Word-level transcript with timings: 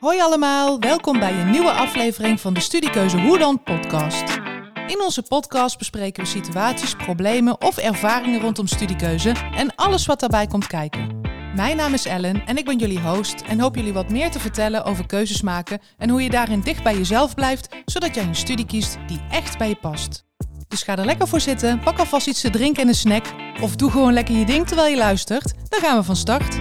Hoi 0.00 0.20
allemaal, 0.20 0.78
welkom 0.78 1.18
bij 1.18 1.40
een 1.40 1.50
nieuwe 1.50 1.70
aflevering 1.70 2.40
van 2.40 2.54
de 2.54 2.60
Studiekeuze 2.60 3.20
Hoe 3.20 3.38
dan 3.38 3.62
podcast. 3.62 4.40
In 4.86 5.02
onze 5.02 5.22
podcast 5.22 5.78
bespreken 5.78 6.22
we 6.22 6.28
situaties, 6.28 6.94
problemen 6.94 7.62
of 7.62 7.76
ervaringen 7.76 8.40
rondom 8.40 8.66
studiekeuze 8.66 9.34
en 9.54 9.74
alles 9.74 10.06
wat 10.06 10.20
daarbij 10.20 10.46
komt 10.46 10.66
kijken. 10.66 11.20
Mijn 11.54 11.76
naam 11.76 11.92
is 11.92 12.06
Ellen 12.06 12.46
en 12.46 12.56
ik 12.56 12.64
ben 12.64 12.78
jullie 12.78 13.00
host 13.00 13.40
en 13.40 13.60
hoop 13.60 13.74
jullie 13.74 13.92
wat 13.92 14.10
meer 14.10 14.30
te 14.30 14.40
vertellen 14.40 14.84
over 14.84 15.06
keuzes 15.06 15.42
maken 15.42 15.80
en 15.98 16.08
hoe 16.08 16.22
je 16.22 16.30
daarin 16.30 16.60
dicht 16.60 16.82
bij 16.82 16.96
jezelf 16.96 17.34
blijft, 17.34 17.68
zodat 17.84 18.14
jij 18.14 18.24
een 18.24 18.34
studie 18.34 18.66
kiest 18.66 18.98
die 19.06 19.20
echt 19.30 19.58
bij 19.58 19.68
je 19.68 19.76
past. 19.76 20.24
Dus 20.68 20.82
ga 20.82 20.96
er 20.96 21.04
lekker 21.04 21.28
voor 21.28 21.40
zitten, 21.40 21.80
pak 21.80 21.98
alvast 21.98 22.26
iets 22.26 22.40
te 22.40 22.50
drinken 22.50 22.82
en 22.82 22.88
een 22.88 22.94
snack 22.94 23.24
of 23.60 23.76
doe 23.76 23.90
gewoon 23.90 24.12
lekker 24.12 24.34
je 24.34 24.44
ding 24.44 24.66
terwijl 24.66 24.90
je 24.90 24.96
luistert. 24.96 25.54
Dan 25.68 25.80
gaan 25.80 25.98
we 25.98 26.04
van 26.04 26.16
start. 26.16 26.58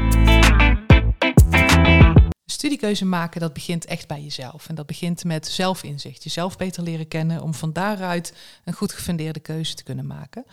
Studiekeuze 2.60 3.06
maken, 3.06 3.42
dat 3.42 3.54
begint 3.54 3.86
echt 3.86 4.08
bij 4.08 4.22
jezelf. 4.22 4.70
En 4.70 4.76
dat 4.76 4.86
begint 4.86 5.24
met 5.24 5.48
zelfinzicht. 5.48 6.24
Jezelf 6.24 6.58
beter 6.58 6.84
leren 6.84 7.08
kennen 7.08 7.42
om 7.42 7.54
van 7.54 7.74
daaruit 7.74 8.34
een 8.64 8.74
goed 8.74 8.94
gefundeerde 8.94 9.40
keuze 9.40 9.74
te 9.74 9.84
kunnen 9.84 10.08
maken. 10.08 10.46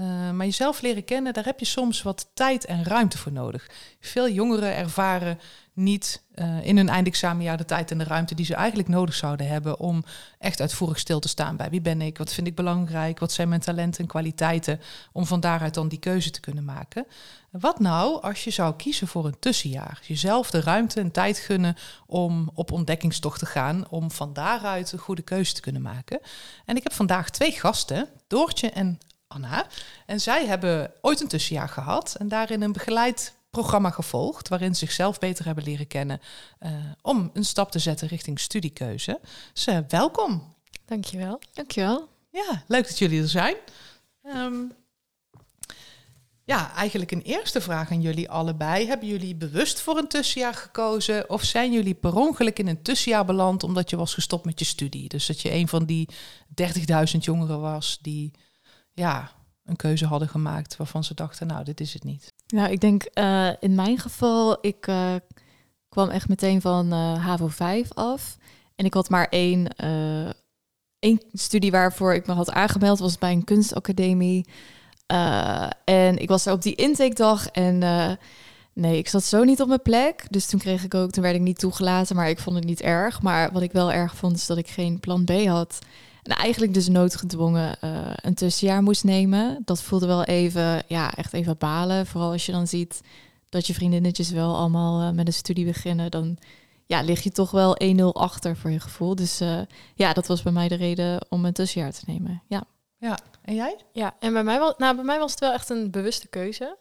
Uh, 0.00 0.06
maar 0.30 0.46
jezelf 0.46 0.80
leren 0.80 1.04
kennen, 1.04 1.32
daar 1.32 1.44
heb 1.44 1.58
je 1.58 1.64
soms 1.64 2.02
wat 2.02 2.30
tijd 2.34 2.64
en 2.64 2.84
ruimte 2.84 3.18
voor 3.18 3.32
nodig. 3.32 3.70
Veel 4.00 4.30
jongeren 4.30 4.76
ervaren 4.76 5.38
niet 5.74 6.22
uh, 6.34 6.66
in 6.66 6.76
hun 6.76 6.88
eindexamenjaar 6.88 7.56
de 7.56 7.64
tijd 7.64 7.90
en 7.90 7.98
de 7.98 8.04
ruimte 8.04 8.34
die 8.34 8.44
ze 8.44 8.54
eigenlijk 8.54 8.88
nodig 8.88 9.14
zouden 9.14 9.48
hebben 9.48 9.78
om 9.78 10.04
echt 10.38 10.60
uitvoerig 10.60 10.98
stil 10.98 11.20
te 11.20 11.28
staan 11.28 11.56
bij 11.56 11.70
wie 11.70 11.80
ben 11.80 12.00
ik, 12.00 12.18
wat 12.18 12.32
vind 12.32 12.46
ik 12.46 12.54
belangrijk, 12.54 13.18
wat 13.18 13.32
zijn 13.32 13.48
mijn 13.48 13.60
talenten 13.60 14.00
en 14.00 14.06
kwaliteiten, 14.06 14.80
om 15.12 15.26
van 15.26 15.40
daaruit 15.40 15.74
dan 15.74 15.88
die 15.88 15.98
keuze 15.98 16.30
te 16.30 16.40
kunnen 16.40 16.64
maken. 16.64 17.06
Wat 17.50 17.80
nou 17.80 18.22
als 18.22 18.44
je 18.44 18.50
zou 18.50 18.74
kiezen 18.76 19.08
voor 19.08 19.26
een 19.26 19.38
tussenjaar? 19.38 20.00
Jezelf 20.06 20.50
de 20.50 20.60
ruimte 20.60 21.00
en 21.00 21.10
tijd 21.10 21.38
gunnen 21.38 21.76
om 22.06 22.50
op 22.54 22.72
ontdekkingstocht 22.72 23.38
te 23.38 23.46
gaan, 23.46 23.88
om 23.88 24.10
van 24.10 24.32
daaruit 24.32 24.92
een 24.92 24.98
goede 24.98 25.22
keuze 25.22 25.52
te 25.52 25.60
kunnen 25.60 25.82
maken. 25.82 26.20
En 26.64 26.76
ik 26.76 26.82
heb 26.82 26.92
vandaag 26.92 27.30
twee 27.30 27.52
gasten, 27.52 28.08
Doortje 28.26 28.70
en 28.70 28.98
Anna. 29.28 29.66
En 30.06 30.20
zij 30.20 30.46
hebben 30.46 30.92
ooit 31.00 31.20
een 31.20 31.28
tussenjaar 31.28 31.68
gehad 31.68 32.14
en 32.18 32.28
daarin 32.28 32.62
een 32.62 32.72
begeleid 32.72 33.34
programma 33.54 33.90
gevolgd, 33.90 34.48
waarin 34.48 34.74
ze 34.74 34.78
zichzelf 34.78 35.18
beter 35.18 35.44
hebben 35.44 35.64
leren 35.64 35.86
kennen 35.86 36.20
uh, 36.60 36.70
om 37.02 37.30
een 37.32 37.44
stap 37.44 37.70
te 37.70 37.78
zetten 37.78 38.08
richting 38.08 38.40
studiekeuze. 38.40 39.20
Dus 39.52 39.66
uh, 39.66 39.78
welkom. 39.88 40.54
Dankjewel. 40.86 41.40
Dankjewel. 41.52 42.08
Ja, 42.30 42.64
leuk 42.66 42.86
dat 42.86 42.98
jullie 42.98 43.22
er 43.22 43.28
zijn. 43.28 43.56
Um, 44.22 44.72
ja, 46.44 46.74
eigenlijk 46.74 47.10
een 47.10 47.22
eerste 47.22 47.60
vraag 47.60 47.90
aan 47.90 48.00
jullie 48.00 48.30
allebei. 48.30 48.86
Hebben 48.86 49.08
jullie 49.08 49.34
bewust 49.34 49.80
voor 49.80 49.98
een 49.98 50.08
tussenjaar 50.08 50.54
gekozen? 50.54 51.30
Of 51.30 51.42
zijn 51.42 51.72
jullie 51.72 51.94
per 51.94 52.14
ongeluk 52.14 52.58
in 52.58 52.68
een 52.68 52.82
tussenjaar 52.82 53.24
beland 53.24 53.62
omdat 53.62 53.90
je 53.90 53.96
was 53.96 54.14
gestopt 54.14 54.44
met 54.44 54.58
je 54.58 54.64
studie? 54.64 55.08
Dus 55.08 55.26
dat 55.26 55.40
je 55.40 55.52
een 55.52 55.68
van 55.68 55.84
die 55.84 56.08
30.000 56.62 57.18
jongeren 57.18 57.60
was 57.60 57.98
die 58.00 58.30
ja, 58.92 59.30
een 59.64 59.76
keuze 59.76 60.06
hadden 60.06 60.28
gemaakt 60.28 60.76
waarvan 60.76 61.04
ze 61.04 61.14
dachten, 61.14 61.46
nou, 61.46 61.64
dit 61.64 61.80
is 61.80 61.92
het 61.92 62.04
niet. 62.04 62.32
Nou, 62.46 62.70
ik 62.70 62.80
denk 62.80 63.08
uh, 63.14 63.50
in 63.60 63.74
mijn 63.74 63.98
geval, 63.98 64.58
ik 64.60 64.86
uh, 64.86 65.14
kwam 65.88 66.08
echt 66.08 66.28
meteen 66.28 66.60
van 66.60 66.92
uh, 66.92 67.24
HAVO 67.24 67.48
5 67.48 67.92
af. 67.92 68.36
En 68.76 68.84
ik 68.84 68.94
had 68.94 69.08
maar 69.08 69.26
één, 69.28 69.68
één 70.98 71.20
studie 71.32 71.70
waarvoor 71.70 72.14
ik 72.14 72.26
me 72.26 72.32
had 72.32 72.50
aangemeld, 72.50 72.98
was 72.98 73.18
bij 73.18 73.32
een 73.32 73.44
kunstacademie. 73.44 74.46
en 75.84 76.18
ik 76.18 76.28
was 76.28 76.46
er 76.46 76.52
op 76.52 76.62
die 76.62 76.74
intakedag 76.74 77.46
en 77.46 77.82
nee, 78.72 78.98
ik 78.98 79.08
zat 79.08 79.24
zo 79.24 79.44
niet 79.44 79.60
op 79.60 79.68
mijn 79.68 79.82
plek. 79.82 80.26
Dus 80.30 80.46
toen 80.46 80.60
kreeg 80.60 80.84
ik 80.84 80.94
ook, 80.94 81.10
toen 81.10 81.22
werd 81.22 81.34
ik 81.34 81.40
niet 81.40 81.58
toegelaten, 81.58 82.16
maar 82.16 82.28
ik 82.28 82.38
vond 82.38 82.56
het 82.56 82.64
niet 82.64 82.80
erg. 82.80 83.22
Maar 83.22 83.52
wat 83.52 83.62
ik 83.62 83.72
wel 83.72 83.92
erg 83.92 84.16
vond, 84.16 84.36
is 84.36 84.46
dat 84.46 84.58
ik 84.58 84.68
geen 84.68 85.00
plan 85.00 85.24
B 85.24 85.30
had. 85.46 85.78
En 86.24 86.36
eigenlijk 86.36 86.74
dus 86.74 86.88
noodgedwongen 86.88 87.76
uh, 87.84 88.10
een 88.14 88.34
tussenjaar 88.34 88.82
moest 88.82 89.04
nemen. 89.04 89.58
Dat 89.64 89.82
voelde 89.82 90.06
wel 90.06 90.24
even, 90.24 90.82
ja, 90.86 91.14
echt 91.14 91.32
even 91.32 91.58
balen. 91.58 92.06
Vooral 92.06 92.30
als 92.30 92.46
je 92.46 92.52
dan 92.52 92.66
ziet 92.66 93.00
dat 93.48 93.66
je 93.66 93.74
vriendinnetjes 93.74 94.30
wel 94.30 94.56
allemaal 94.56 95.02
uh, 95.02 95.10
met 95.10 95.26
een 95.26 95.32
studie 95.32 95.64
beginnen. 95.64 96.10
Dan 96.10 96.38
ja, 96.86 97.02
lig 97.02 97.22
je 97.22 97.30
toch 97.30 97.50
wel 97.50 97.76
1-0 97.96 98.02
achter 98.12 98.56
voor 98.56 98.70
je 98.70 98.80
gevoel. 98.80 99.14
Dus 99.14 99.40
uh, 99.40 99.60
ja, 99.94 100.12
dat 100.12 100.26
was 100.26 100.42
bij 100.42 100.52
mij 100.52 100.68
de 100.68 100.74
reden 100.74 101.26
om 101.28 101.44
een 101.44 101.52
tussenjaar 101.52 101.92
te 101.92 102.02
nemen. 102.06 102.42
Ja. 102.48 102.64
Ja, 102.98 103.18
en 103.42 103.54
jij? 103.54 103.76
Ja, 103.92 104.16
en 104.18 104.32
bij 104.32 104.44
mij, 104.44 104.58
was, 104.58 104.74
nou, 104.76 104.94
bij 104.94 105.04
mij 105.04 105.18
was 105.18 105.30
het 105.30 105.40
wel 105.40 105.52
echt 105.52 105.68
een 105.68 105.90
bewuste 105.90 106.28
keuze. 106.28 106.76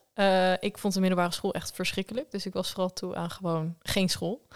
ik 0.59 0.77
vond 0.77 0.93
de 0.93 0.99
middelbare 0.99 1.31
school 1.33 1.53
echt 1.53 1.71
verschrikkelijk. 1.71 2.31
Dus 2.31 2.45
ik 2.45 2.53
was 2.53 2.69
vooral 2.69 2.93
toe 2.93 3.15
aan 3.15 3.29
gewoon 3.29 3.75
geen 3.81 4.09
school. 4.09 4.47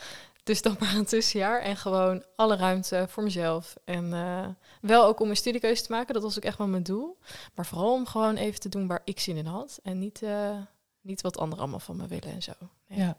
Dus 0.48 0.62
dan 0.62 0.76
maar 0.80 0.96
een 0.96 1.06
tussenjaar 1.06 1.62
en 1.62 1.78
gewoon 1.78 2.24
alle 2.36 2.56
ruimte 2.56 3.06
voor 3.10 3.24
mezelf. 3.24 3.76
En 3.86 4.06
uh, 4.06 4.48
wel 4.82 5.06
ook 5.06 5.20
om 5.20 5.30
een 5.30 5.36
studiekeuze 5.36 5.84
te 5.84 5.92
maken, 5.92 6.14
dat 6.14 6.24
was 6.24 6.38
ook 6.38 6.44
echt 6.44 6.58
wel 6.58 6.68
mijn 6.68 6.84
doel. 6.84 7.18
Maar 7.56 7.66
vooral 7.66 7.94
om 7.94 8.06
gewoon 8.06 8.36
even 8.36 8.60
te 8.60 8.70
doen 8.70 8.88
waar 8.88 9.02
ik 9.04 9.20
zin 9.20 9.38
in 9.38 9.46
had. 9.46 9.80
En 9.84 10.00
niet, 10.00 10.22
uh, 10.22 10.58
niet 11.02 11.22
wat 11.22 11.38
anderen 11.38 11.60
allemaal 11.60 11.80
van 11.80 11.96
me 11.96 12.08
willen 12.08 12.32
en 12.32 12.44
zo. 12.44 12.52
Ja. 12.88 13.18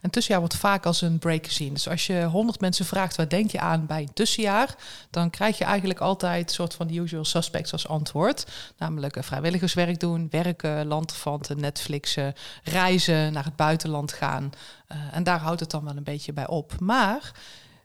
Een 0.00 0.10
tussenjaar 0.10 0.40
wordt 0.40 0.56
vaak 0.56 0.86
als 0.86 1.00
een 1.00 1.18
break 1.18 1.46
gezien. 1.46 1.72
Dus 1.72 1.88
als 1.88 2.06
je 2.06 2.24
honderd 2.24 2.60
mensen 2.60 2.84
vraagt, 2.84 3.16
wat 3.16 3.30
denk 3.30 3.50
je 3.50 3.60
aan 3.60 3.86
bij 3.86 4.00
een 4.00 4.12
tussenjaar? 4.12 4.74
Dan 5.10 5.30
krijg 5.30 5.58
je 5.58 5.64
eigenlijk 5.64 6.00
altijd 6.00 6.48
een 6.48 6.54
soort 6.54 6.74
van 6.74 6.86
de 6.86 6.94
usual 6.94 7.24
suspects 7.24 7.72
als 7.72 7.88
antwoord. 7.88 8.46
Namelijk 8.78 9.16
vrijwilligerswerk 9.20 10.00
doen, 10.00 10.26
werken, 10.30 10.86
landverwanten, 10.86 11.60
Netflixen, 11.60 12.34
reizen, 12.64 13.32
naar 13.32 13.44
het 13.44 13.56
buitenland 13.56 14.12
gaan. 14.12 14.52
Uh, 14.92 14.98
en 15.12 15.22
daar 15.22 15.38
houdt 15.38 15.60
het 15.60 15.70
dan 15.70 15.84
wel 15.84 15.96
een 15.96 16.02
beetje 16.02 16.32
bij 16.32 16.46
op. 16.46 16.80
Maar 16.80 17.32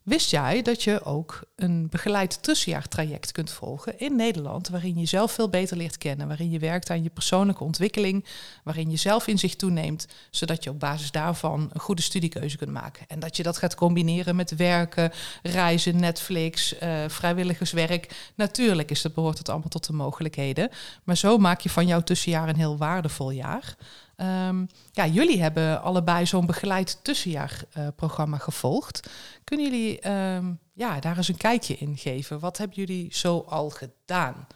Wist 0.10 0.30
jij 0.30 0.62
dat 0.62 0.84
je 0.84 1.04
ook 1.04 1.42
een 1.56 1.90
begeleid 1.90 2.44
tussenjaartraject 2.44 3.32
kunt 3.32 3.52
volgen 3.52 4.00
in 4.00 4.16
Nederland, 4.16 4.70
waarin 4.70 4.94
je 4.94 5.00
jezelf 5.00 5.32
veel 5.32 5.50
beter 5.50 5.78
leert 5.78 5.98
kennen, 5.98 6.28
waarin 6.28 6.52
je 6.52 6.60
werkt 6.60 6.90
aan 6.90 7.04
je 7.04 7.10
persoonlijke 7.10 7.64
ontwikkeling, 7.64 8.26
waarin 8.64 8.90
je 8.92 8.98
zelf 8.98 9.28
in 9.28 9.40
zich 9.40 9.56
toeneemt, 9.56 10.08
zodat 10.30 10.64
je 10.64 10.70
op 10.70 10.80
basis 10.80 11.12
daarvan 11.12 11.70
een 11.74 11.80
goede 11.80 12.02
studiekeuze 12.02 12.58
kunt 12.58 12.72
maken. 12.72 13.06
En 13.08 13.20
dat 13.20 13.38
je 13.38 13.44
dat 13.44 13.58
gaat 13.58 13.76
combineren 13.76 14.36
met 14.36 14.56
werken, 14.56 15.12
reizen, 15.44 16.00
Netflix, 16.00 16.74
uh, 16.74 17.04
vrijwilligerswerk. 17.08 18.32
Natuurlijk 18.36 18.92
is 18.92 19.02
dat, 19.02 19.14
behoort 19.14 19.38
het 19.38 19.50
allemaal 19.50 19.70
tot 19.70 19.88
de 19.88 19.94
mogelijkheden, 19.94 20.70
maar 21.04 21.18
zo 21.18 21.38
maak 21.38 21.60
je 21.60 21.70
van 21.70 21.88
jouw 21.88 22.02
tussenjaar 22.02 22.50
een 22.50 22.56
heel 22.56 22.78
waardevol 22.78 23.32
jaar. 23.32 23.76
Um, 24.22 24.68
ja, 24.92 25.08
jullie 25.08 25.42
hebben 25.42 25.82
allebei 25.82 26.26
zo'n 26.26 26.46
begeleid 26.46 27.04
tussenjaarprogramma 27.04 28.38
uh, 28.38 28.44
gevolgd. 28.44 29.10
Kunnen 29.44 29.66
jullie 29.66 30.10
um, 30.10 30.60
ja, 30.74 31.00
daar 31.00 31.18
eens 31.18 31.28
een 31.28 31.38
kijkje 31.38 31.78
in 31.78 31.98
geven? 31.98 32.40
Wat 32.40 32.58
hebben 32.58 32.78
jullie 32.78 33.16
zo 33.16 33.46
al 33.48 33.70
gedaan? 33.70 34.48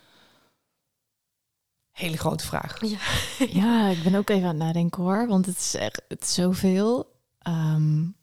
Hele 1.92 2.18
grote 2.18 2.46
vraag. 2.46 2.82
Ja, 2.82 3.00
ja 3.62 3.88
ik 3.88 4.04
ben 4.04 4.16
ook 4.16 4.30
even 4.30 4.48
aan 4.48 4.56
het 4.56 4.64
nadenken 4.64 5.04
hoor, 5.04 5.28
want 5.28 5.46
het 5.46 5.58
is 5.58 5.76
echt 5.76 6.02
het 6.08 6.22
is 6.22 6.34
zoveel. 6.34 7.12
Um... 7.48 8.16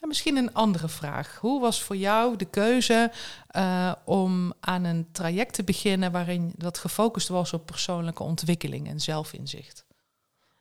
Ja, 0.00 0.06
misschien 0.06 0.36
een 0.36 0.54
andere 0.54 0.88
vraag. 0.88 1.38
Hoe 1.40 1.60
was 1.60 1.82
voor 1.82 1.96
jou 1.96 2.36
de 2.36 2.44
keuze 2.44 3.12
uh, 3.56 3.92
om 4.04 4.52
aan 4.60 4.84
een 4.84 5.08
traject 5.12 5.54
te 5.54 5.64
beginnen 5.64 6.12
waarin 6.12 6.52
dat 6.56 6.78
gefocust 6.78 7.28
was 7.28 7.52
op 7.52 7.66
persoonlijke 7.66 8.22
ontwikkeling 8.22 8.88
en 8.88 9.00
zelfinzicht? 9.00 9.85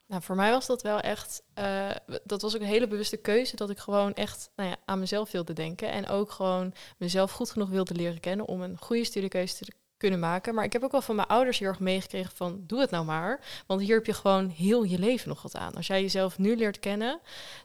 Nou, 0.07 0.21
voor 0.21 0.35
mij 0.35 0.51
was 0.51 0.65
dat 0.65 0.81
wel 0.81 0.99
echt, 0.99 1.43
uh, 1.59 1.91
dat 2.23 2.41
was 2.41 2.55
ook 2.55 2.61
een 2.61 2.67
hele 2.67 2.87
bewuste 2.87 3.17
keuze 3.17 3.55
dat 3.55 3.69
ik 3.69 3.79
gewoon 3.79 4.13
echt 4.13 4.51
nou 4.55 4.69
ja, 4.69 4.75
aan 4.85 4.99
mezelf 4.99 5.31
wilde 5.31 5.53
denken 5.53 5.91
en 5.91 6.07
ook 6.07 6.31
gewoon 6.31 6.73
mezelf 6.97 7.31
goed 7.31 7.51
genoeg 7.51 7.69
wilde 7.69 7.93
leren 7.93 8.19
kennen 8.19 8.45
om 8.45 8.61
een 8.61 8.77
goede 8.77 9.03
studiekeuze 9.03 9.55
te 9.55 9.73
kunnen 9.97 10.19
maken. 10.19 10.55
Maar 10.55 10.63
ik 10.63 10.73
heb 10.73 10.83
ook 10.83 10.91
wel 10.91 11.01
van 11.01 11.15
mijn 11.15 11.27
ouders 11.27 11.59
heel 11.59 11.67
erg 11.67 11.79
meegekregen 11.79 12.31
van 12.35 12.63
doe 12.65 12.79
het 12.79 12.89
nou 12.89 13.05
maar, 13.05 13.63
want 13.67 13.81
hier 13.81 13.95
heb 13.95 14.05
je 14.05 14.13
gewoon 14.13 14.49
heel 14.49 14.83
je 14.83 14.99
leven 14.99 15.29
nog 15.29 15.41
wat 15.41 15.55
aan. 15.55 15.75
Als 15.75 15.87
jij 15.87 16.01
jezelf 16.01 16.37
nu 16.37 16.55
leert 16.55 16.79
kennen, 16.79 17.19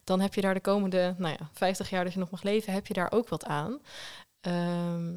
dan 0.05 0.21
heb 0.21 0.35
je 0.35 0.41
daar 0.41 0.55
de 0.55 0.61
komende, 0.61 1.15
nou 1.19 1.37
ja, 1.39 1.51
50 1.53 1.91
jaar 1.91 2.05
dat 2.05 2.13
je 2.13 2.19
nog 2.19 2.31
mag 2.31 2.43
leven, 2.43 2.73
heb 2.73 2.87
je 2.87 2.95
daar 2.95 3.13
ook 3.13 3.29
wat 3.29 3.45
aan. 3.45 3.81
Um, 4.41 5.17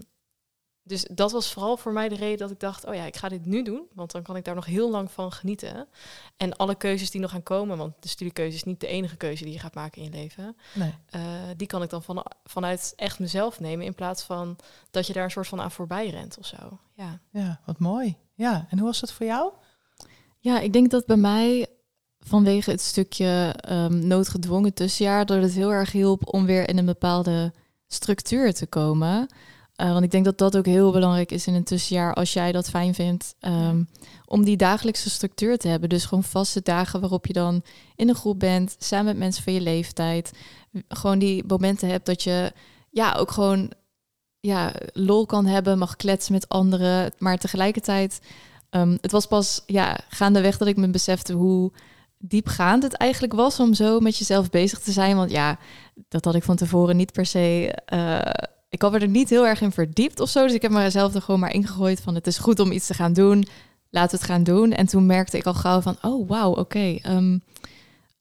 dus 0.83 1.07
dat 1.11 1.31
was 1.31 1.51
vooral 1.51 1.77
voor 1.77 1.93
mij 1.93 2.09
de 2.09 2.15
reden 2.15 2.37
dat 2.37 2.51
ik 2.51 2.59
dacht, 2.59 2.85
oh 2.85 2.95
ja, 2.95 3.03
ik 3.03 3.15
ga 3.15 3.29
dit 3.29 3.45
nu 3.45 3.63
doen, 3.63 3.83
want 3.93 4.11
dan 4.11 4.21
kan 4.21 4.35
ik 4.35 4.45
daar 4.45 4.55
nog 4.55 4.65
heel 4.65 4.89
lang 4.89 5.11
van 5.11 5.31
genieten. 5.31 5.87
En 6.37 6.55
alle 6.55 6.75
keuzes 6.75 7.11
die 7.11 7.21
nog 7.21 7.31
gaan 7.31 7.43
komen, 7.43 7.77
want 7.77 7.93
de 7.99 8.07
studiekeuze 8.07 8.55
is 8.55 8.63
niet 8.63 8.79
de 8.79 8.87
enige 8.87 9.15
keuze 9.15 9.43
die 9.43 9.53
je 9.53 9.59
gaat 9.59 9.75
maken 9.75 10.01
in 10.01 10.11
je 10.11 10.17
leven, 10.17 10.55
nee. 10.73 10.93
uh, 11.15 11.21
die 11.57 11.67
kan 11.67 11.83
ik 11.83 11.89
dan 11.89 12.03
van, 12.03 12.25
vanuit 12.43 12.93
echt 12.95 13.19
mezelf 13.19 13.59
nemen, 13.59 13.85
in 13.85 13.95
plaats 13.95 14.23
van 14.23 14.55
dat 14.91 15.07
je 15.07 15.13
daar 15.13 15.23
een 15.23 15.31
soort 15.31 15.47
van 15.47 15.61
aan 15.61 15.71
voorbij 15.71 16.09
rent 16.09 16.37
of 16.37 16.45
zo. 16.45 16.79
Ja, 16.93 17.19
ja 17.29 17.59
wat 17.65 17.79
mooi. 17.79 18.17
Ja, 18.33 18.67
en 18.69 18.77
hoe 18.77 18.87
was 18.87 18.99
dat 18.99 19.11
voor 19.11 19.25
jou? 19.25 19.51
Ja, 20.39 20.59
ik 20.59 20.73
denk 20.73 20.91
dat 20.91 21.05
bij 21.05 21.17
mij 21.17 21.67
vanwege 22.19 22.71
het 22.71 22.81
stukje 22.81 23.55
um, 23.69 24.07
noodgedwongen 24.07 24.73
tussenjaar, 24.73 25.25
dat 25.25 25.41
het 25.41 25.53
heel 25.53 25.71
erg 25.71 25.91
hielp 25.91 26.33
om 26.33 26.45
weer 26.45 26.69
in 26.69 26.77
een 26.77 26.85
bepaalde 26.85 27.53
structuur 27.87 28.53
te 28.53 28.67
komen. 28.67 29.27
Uh, 29.83 29.91
want 29.91 30.03
ik 30.03 30.11
denk 30.11 30.25
dat 30.25 30.37
dat 30.37 30.57
ook 30.57 30.65
heel 30.65 30.91
belangrijk 30.91 31.31
is 31.31 31.47
in 31.47 31.53
een 31.53 31.63
tussenjaar, 31.63 32.13
als 32.13 32.33
jij 32.33 32.51
dat 32.51 32.69
fijn 32.69 32.93
vindt, 32.93 33.35
um, 33.41 33.89
om 34.25 34.43
die 34.43 34.57
dagelijkse 34.57 35.09
structuur 35.09 35.57
te 35.57 35.67
hebben. 35.67 35.89
Dus 35.89 36.05
gewoon 36.05 36.23
vaste 36.23 36.61
dagen 36.61 36.99
waarop 36.99 37.25
je 37.25 37.33
dan 37.33 37.63
in 37.95 38.09
een 38.09 38.15
groep 38.15 38.39
bent, 38.39 38.75
samen 38.79 39.05
met 39.05 39.17
mensen 39.17 39.43
van 39.43 39.53
je 39.53 39.61
leeftijd. 39.61 40.31
Gewoon 40.87 41.19
die 41.19 41.43
momenten 41.47 41.89
hebt 41.89 42.05
dat 42.05 42.23
je 42.23 42.51
ja, 42.89 43.13
ook 43.13 43.31
gewoon 43.31 43.71
ja, 44.39 44.73
lol 44.93 45.25
kan 45.25 45.45
hebben, 45.45 45.77
mag 45.77 45.95
kletsen 45.95 46.33
met 46.33 46.49
anderen. 46.49 47.13
Maar 47.17 47.37
tegelijkertijd, 47.37 48.19
um, 48.69 48.97
het 49.01 49.11
was 49.11 49.25
pas 49.25 49.63
ja, 49.65 49.99
gaandeweg 50.09 50.57
dat 50.57 50.67
ik 50.67 50.77
me 50.77 50.89
besefte 50.89 51.33
hoe 51.33 51.71
diepgaand 52.17 52.83
het 52.83 52.93
eigenlijk 52.93 53.33
was 53.33 53.59
om 53.59 53.73
zo 53.73 53.99
met 53.99 54.17
jezelf 54.17 54.49
bezig 54.49 54.79
te 54.79 54.91
zijn. 54.91 55.15
Want 55.15 55.31
ja, 55.31 55.57
dat 56.07 56.25
had 56.25 56.35
ik 56.35 56.43
van 56.43 56.55
tevoren 56.55 56.95
niet 56.95 57.11
per 57.11 57.25
se. 57.25 57.77
Uh, 57.93 58.21
ik 58.73 58.81
had 58.81 58.93
er 58.93 59.07
niet 59.07 59.29
heel 59.29 59.47
erg 59.47 59.61
in 59.61 59.71
verdiept 59.71 60.19
of 60.19 60.29
zo. 60.29 60.43
Dus 60.43 60.53
ik 60.53 60.61
heb 60.61 60.71
mezelf 60.71 61.15
er 61.15 61.21
gewoon 61.21 61.39
maar 61.39 61.53
ingegooid 61.53 62.01
van 62.01 62.15
het 62.15 62.27
is 62.27 62.37
goed 62.37 62.59
om 62.59 62.71
iets 62.71 62.87
te 62.87 62.93
gaan 62.93 63.13
doen. 63.13 63.47
Laten 63.89 64.11
we 64.11 64.17
het 64.17 64.31
gaan 64.31 64.43
doen. 64.43 64.71
En 64.71 64.85
toen 64.85 65.05
merkte 65.05 65.37
ik 65.37 65.45
al 65.45 65.53
gauw 65.53 65.81
van, 65.81 65.97
oh 66.01 66.29
wauw, 66.29 66.49
oké. 66.49 66.59
Okay, 66.59 66.99
ehm, 67.03 67.37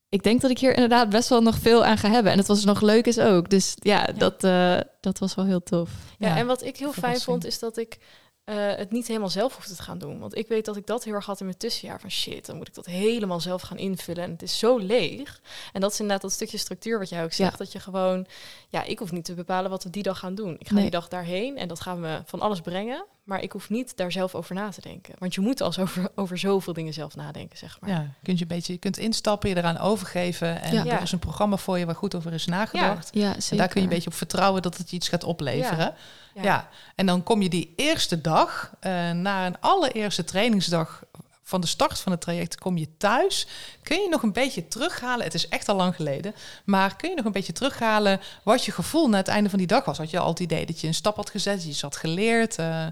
ik 0.08 0.22
denk 0.22 0.40
dat 0.40 0.50
ik 0.50 0.58
hier 0.58 0.74
inderdaad 0.74 1.08
best 1.08 1.28
wel 1.28 1.42
nog 1.42 1.58
veel 1.58 1.84
aan 1.84 1.98
ga 1.98 2.10
hebben. 2.10 2.32
En 2.32 2.38
het 2.38 2.46
was 2.46 2.64
nog 2.64 2.80
leuk 2.80 3.06
is 3.06 3.18
ook. 3.18 3.50
Dus 3.50 3.74
ja, 3.78 4.04
Dat, 4.04 4.44
uh, 4.44 4.78
dat 5.00 5.18
was 5.18 5.34
wel 5.34 5.44
heel 5.44 5.62
tof. 5.62 5.90
Ja, 6.18 6.28
ja, 6.28 6.36
en 6.36 6.46
wat 6.46 6.62
ik 6.62 6.76
heel 6.76 6.92
fijn 6.92 7.20
vond, 7.20 7.46
is 7.46 7.58
dat 7.58 7.76
ik 7.76 7.98
uh, 8.44 8.74
het 8.74 8.90
niet 8.90 9.06
helemaal 9.06 9.28
zelf 9.28 9.54
hoefde 9.54 9.74
te 9.74 9.82
gaan 9.82 9.98
doen. 9.98 10.18
Want 10.18 10.36
ik 10.36 10.48
weet 10.48 10.64
dat 10.64 10.76
ik 10.76 10.86
dat 10.86 11.04
heel 11.04 11.14
erg 11.14 11.26
had 11.26 11.40
in 11.40 11.46
mijn 11.46 11.58
tussenjaar. 11.58 12.00
Van 12.00 12.10
shit, 12.10 12.46
dan 12.46 12.56
moet 12.56 12.68
ik 12.68 12.74
dat 12.74 12.86
helemaal 12.86 13.40
zelf 13.40 13.62
gaan 13.62 13.78
invullen. 13.78 14.24
En 14.24 14.30
het 14.30 14.42
is 14.42 14.58
zo 14.58 14.78
leeg. 14.78 15.40
En 15.72 15.80
dat 15.80 15.92
is 15.92 16.00
inderdaad 16.00 16.22
dat 16.22 16.32
stukje 16.32 16.58
structuur 16.58 16.98
wat 16.98 17.08
jij 17.08 17.24
ook 17.24 17.32
zegt. 17.32 17.58
Dat 17.58 17.72
je 17.72 17.80
gewoon, 17.80 18.26
ja, 18.68 18.82
ik 18.82 18.98
hoef 18.98 19.12
niet 19.12 19.24
te 19.24 19.34
bepalen 19.34 19.70
wat 19.70 19.84
we 19.84 19.90
die 19.90 20.02
dag 20.02 20.18
gaan 20.18 20.34
doen. 20.34 20.56
Ik 20.58 20.68
ga 20.68 20.76
die 20.76 20.90
dag 20.90 21.08
daarheen 21.08 21.58
en 21.58 21.68
dat 21.68 21.80
gaan 21.80 22.00
we 22.00 22.22
van 22.24 22.40
alles 22.40 22.60
brengen. 22.60 23.04
Maar 23.32 23.42
ik 23.42 23.52
hoef 23.52 23.70
niet 23.70 23.96
daar 23.96 24.12
zelf 24.12 24.34
over 24.34 24.54
na 24.54 24.68
te 24.68 24.80
denken. 24.80 25.14
Want 25.18 25.34
je 25.34 25.40
moet 25.40 25.60
als 25.60 25.78
over, 25.78 26.10
over 26.14 26.38
zoveel 26.38 26.72
dingen 26.72 26.92
zelf 26.92 27.16
nadenken, 27.16 27.58
zeg 27.58 27.80
maar. 27.80 27.90
Ja, 27.90 28.06
kunt 28.22 28.38
je 28.38 28.44
een 28.44 28.56
beetje, 28.56 28.72
je 28.72 28.78
kunt 28.78 28.98
instappen, 28.98 29.48
je 29.48 29.56
eraan 29.56 29.78
overgeven. 29.78 30.62
En 30.62 30.84
ja. 30.84 30.86
er 30.86 31.02
is 31.02 31.12
een 31.12 31.18
programma 31.18 31.56
voor 31.56 31.78
je 31.78 31.86
waar 31.86 31.94
goed 31.94 32.14
over 32.14 32.32
is 32.32 32.46
nagedacht. 32.46 33.10
Ja, 33.12 33.20
ja 33.20 33.34
En 33.50 33.56
daar 33.56 33.68
kun 33.68 33.80
je 33.80 33.86
een 33.86 33.92
beetje 33.92 34.10
op 34.10 34.16
vertrouwen 34.16 34.62
dat 34.62 34.76
het 34.76 34.90
je 34.90 34.96
iets 34.96 35.08
gaat 35.08 35.24
opleveren. 35.24 35.94
Ja. 36.34 36.68
En 36.94 37.06
dan 37.06 37.22
kom 37.22 37.42
je 37.42 37.48
die 37.48 37.72
eerste 37.76 38.20
dag, 38.20 38.70
uh, 38.80 39.10
na 39.10 39.46
een 39.46 39.60
allereerste 39.60 40.24
trainingsdag 40.24 41.02
van 41.42 41.60
de 41.60 41.66
start 41.66 41.98
van 41.98 42.12
het 42.12 42.20
traject, 42.20 42.58
kom 42.58 42.76
je 42.76 42.96
thuis. 42.96 43.46
Kun 43.82 44.00
je 44.00 44.08
nog 44.08 44.22
een 44.22 44.32
beetje 44.32 44.68
terughalen? 44.68 45.24
Het 45.24 45.34
is 45.34 45.48
echt 45.48 45.68
al 45.68 45.76
lang 45.76 45.96
geleden. 45.96 46.34
Maar 46.64 46.96
kun 46.96 47.10
je 47.10 47.16
nog 47.16 47.24
een 47.24 47.32
beetje 47.32 47.52
terughalen 47.52 48.20
wat 48.42 48.64
je 48.64 48.72
gevoel 48.72 49.08
na 49.08 49.16
het 49.16 49.28
einde 49.28 49.50
van 49.50 49.58
die 49.58 49.66
dag 49.66 49.84
was? 49.84 49.98
Had 49.98 50.10
je 50.10 50.18
al 50.18 50.28
het 50.28 50.40
idee 50.40 50.66
dat 50.66 50.80
je 50.80 50.86
een 50.86 50.94
stap 50.94 51.16
had 51.16 51.30
gezet, 51.30 51.64
je 51.64 51.80
had 51.80 51.96
geleerd? 51.96 52.58
Uh... 52.58 52.86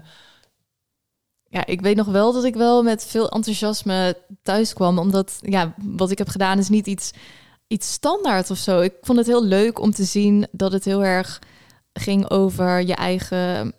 Ja, 1.51 1.65
ik 1.65 1.81
weet 1.81 1.95
nog 1.95 2.07
wel 2.07 2.33
dat 2.33 2.43
ik 2.43 2.55
wel 2.55 2.83
met 2.83 3.05
veel 3.05 3.29
enthousiasme 3.29 4.17
thuis 4.41 4.73
kwam. 4.73 4.99
Omdat 4.99 5.37
ja, 5.41 5.73
wat 5.77 6.11
ik 6.11 6.17
heb 6.17 6.29
gedaan 6.29 6.57
is 6.57 6.69
niet 6.69 6.87
iets, 6.87 7.11
iets 7.67 7.91
standaard 7.91 8.49
of 8.49 8.57
zo. 8.57 8.81
Ik 8.81 8.93
vond 9.01 9.17
het 9.17 9.27
heel 9.27 9.43
leuk 9.43 9.79
om 9.79 9.91
te 9.91 10.03
zien 10.03 10.47
dat 10.51 10.71
het 10.71 10.85
heel 10.85 11.03
erg 11.03 11.39
ging 11.93 12.29
over 12.29 12.81
je 12.81 12.95
eigen, 12.95 13.73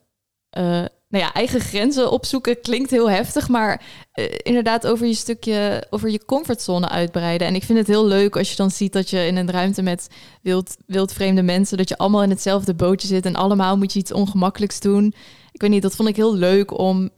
uh, 0.59 0.63
nou 1.09 1.25
ja, 1.25 1.33
eigen 1.33 1.61
grenzen 1.61 2.11
opzoeken. 2.11 2.61
Klinkt 2.61 2.91
heel 2.91 3.11
heftig, 3.11 3.49
maar 3.49 3.83
uh, 4.15 4.25
inderdaad 4.43 4.87
over 4.87 5.07
je 5.07 5.15
stukje, 5.15 5.87
over 5.91 6.11
je 6.11 6.25
comfortzone 6.25 6.89
uitbreiden. 6.89 7.47
En 7.47 7.55
ik 7.55 7.65
vind 7.65 7.79
het 7.79 7.87
heel 7.87 8.07
leuk 8.07 8.37
als 8.37 8.51
je 8.51 8.57
dan 8.57 8.71
ziet 8.71 8.93
dat 8.93 9.11
je 9.11 9.27
in 9.27 9.37
een 9.37 9.51
ruimte 9.51 9.83
met 9.83 10.09
wild, 10.43 10.77
wildvreemde 10.87 11.43
mensen, 11.43 11.77
dat 11.77 11.89
je 11.89 11.99
allemaal 11.99 12.23
in 12.23 12.31
hetzelfde 12.31 12.75
bootje 12.75 13.09
zit 13.09 13.27
en 13.27 13.37
allemaal 13.37 13.77
moet 13.77 13.93
je 13.93 13.99
iets 13.99 14.13
ongemakkelijks 14.13 14.81
doen. 14.81 15.15
Ik 15.53 15.61
weet 15.61 15.71
niet, 15.71 15.83
dat 15.83 15.97
vond 15.97 16.09
ik 16.09 16.17
heel 16.17 16.35
leuk 16.35 16.79
om 16.79 17.11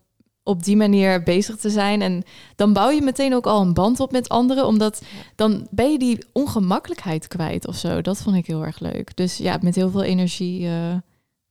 op 0.45 0.65
die 0.65 0.77
manier 0.77 1.23
bezig 1.23 1.57
te 1.57 1.71
zijn. 1.71 2.03
En 2.03 2.23
dan 2.57 2.73
bouw 2.73 2.91
je 2.91 3.03
meteen 3.03 3.35
ook 3.35 3.47
al 3.47 3.61
een 3.61 3.75
band 3.75 4.01
op 4.01 4.13
met 4.13 4.29
anderen, 4.29 4.67
omdat 4.67 5.03
dan 5.35 5.67
ben 5.71 5.93
je 5.93 5.99
die 5.99 6.25
ongemakkelijkheid 6.33 7.27
kwijt 7.27 7.67
of 7.67 7.77
zo. 7.77 8.01
Dat 8.01 8.19
vond 8.19 8.37
ik 8.37 8.47
heel 8.47 8.65
erg 8.65 8.79
leuk. 8.79 9.17
Dus 9.17 9.37
ja, 9.37 9.59
met 9.61 9.75
heel 9.75 9.91
veel 9.91 10.03
energie 10.03 10.61
uh, 10.61 10.95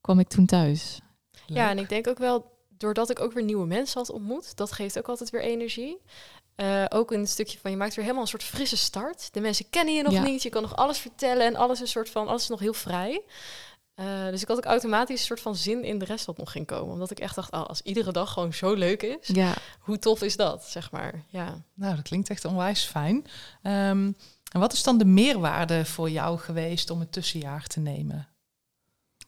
kwam 0.02 0.20
ik 0.20 0.28
toen 0.28 0.46
thuis. 0.46 1.00
Ja, 1.46 1.70
en 1.70 1.78
ik 1.78 1.90
denk 1.90 2.08
ook 2.08 2.18
wel, 2.18 2.52
doordat 2.78 3.10
ik 3.10 3.20
ook 3.20 3.34
weer 3.34 3.44
nieuwe 3.44 3.66
mensen 3.66 4.00
had 4.00 4.12
ontmoet, 4.12 4.56
dat 4.58 4.72
geeft 4.72 4.98
ook 4.98 5.08
altijd 5.08 5.30
weer 5.30 5.42
energie. 5.42 5.98
Uh, 6.56 6.86
ook 6.90 7.12
een 7.12 7.28
stukje 7.28 7.58
van 7.62 7.72
je 7.72 7.78
maakt 7.78 7.96
weer 7.96 8.04
helemaal 8.04 8.24
een 8.24 8.30
soort 8.30 8.44
frisse 8.44 8.78
start. 8.78 9.34
De 9.34 9.40
mensen 9.40 9.70
kennen 9.70 9.94
je 9.94 10.04
nog 10.04 10.24
niet, 10.24 10.44
je 10.44 10.50
kan 10.50 10.62
nog 10.62 10.76
alles 10.76 10.98
vertellen 10.98 11.46
en 11.46 11.56
alles 11.56 11.76
is 11.76 11.82
een 11.82 11.88
soort 11.88 12.10
van 12.10 12.28
alles 12.28 12.42
is 12.42 12.50
nog 12.50 12.60
heel 12.60 12.74
vrij. 12.74 13.22
Uh, 13.96 14.30
dus 14.30 14.42
ik 14.42 14.48
had 14.48 14.58
ook 14.58 14.66
automatisch 14.66 15.20
een 15.20 15.26
soort 15.26 15.40
van 15.40 15.56
zin 15.56 15.84
in 15.84 16.00
de 16.00 16.06
rest 16.06 16.26
wat 16.26 16.38
nog 16.38 16.52
ging 16.52 16.66
komen. 16.66 16.94
Omdat 16.94 17.12
ik 17.12 17.20
echt 17.20 17.36
dacht, 17.36 17.52
oh, 17.52 17.66
als 17.66 17.82
iedere 17.82 18.12
dag 18.12 18.34
gewoon 18.34 18.54
zo 18.54 18.74
leuk 18.74 19.02
is, 19.02 19.28
ja. 19.28 19.54
hoe 19.80 20.00
tof 20.00 20.22
is 20.22 20.36
dat, 20.36 20.66
zeg 20.66 20.92
maar. 20.92 21.24
Ja. 21.28 21.64
Nou, 21.74 21.96
dat 21.96 22.04
klinkt 22.04 22.30
echt 22.30 22.46
onwijs 22.46 22.84
fijn. 22.84 23.16
Um, 23.62 24.16
en 24.52 24.60
wat 24.60 24.74
is 24.74 24.84
dan 24.84 24.98
de 24.98 25.06
meerwaarde 25.06 25.86
voor 25.86 26.10
jou 26.10 26.40
geweest 26.40 26.90
om 26.90 27.00
het 27.00 27.12
tussenjaar 27.12 27.68
te 27.68 27.80
nemen? 27.80 28.28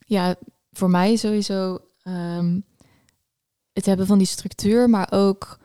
Ja, 0.05 0.35
voor 0.71 0.89
mij 0.89 1.15
sowieso 1.15 1.79
um, 2.03 2.65
het 3.73 3.85
hebben 3.85 4.07
van 4.07 4.17
die 4.17 4.27
structuur, 4.27 4.89
maar 4.89 5.11
ook 5.11 5.59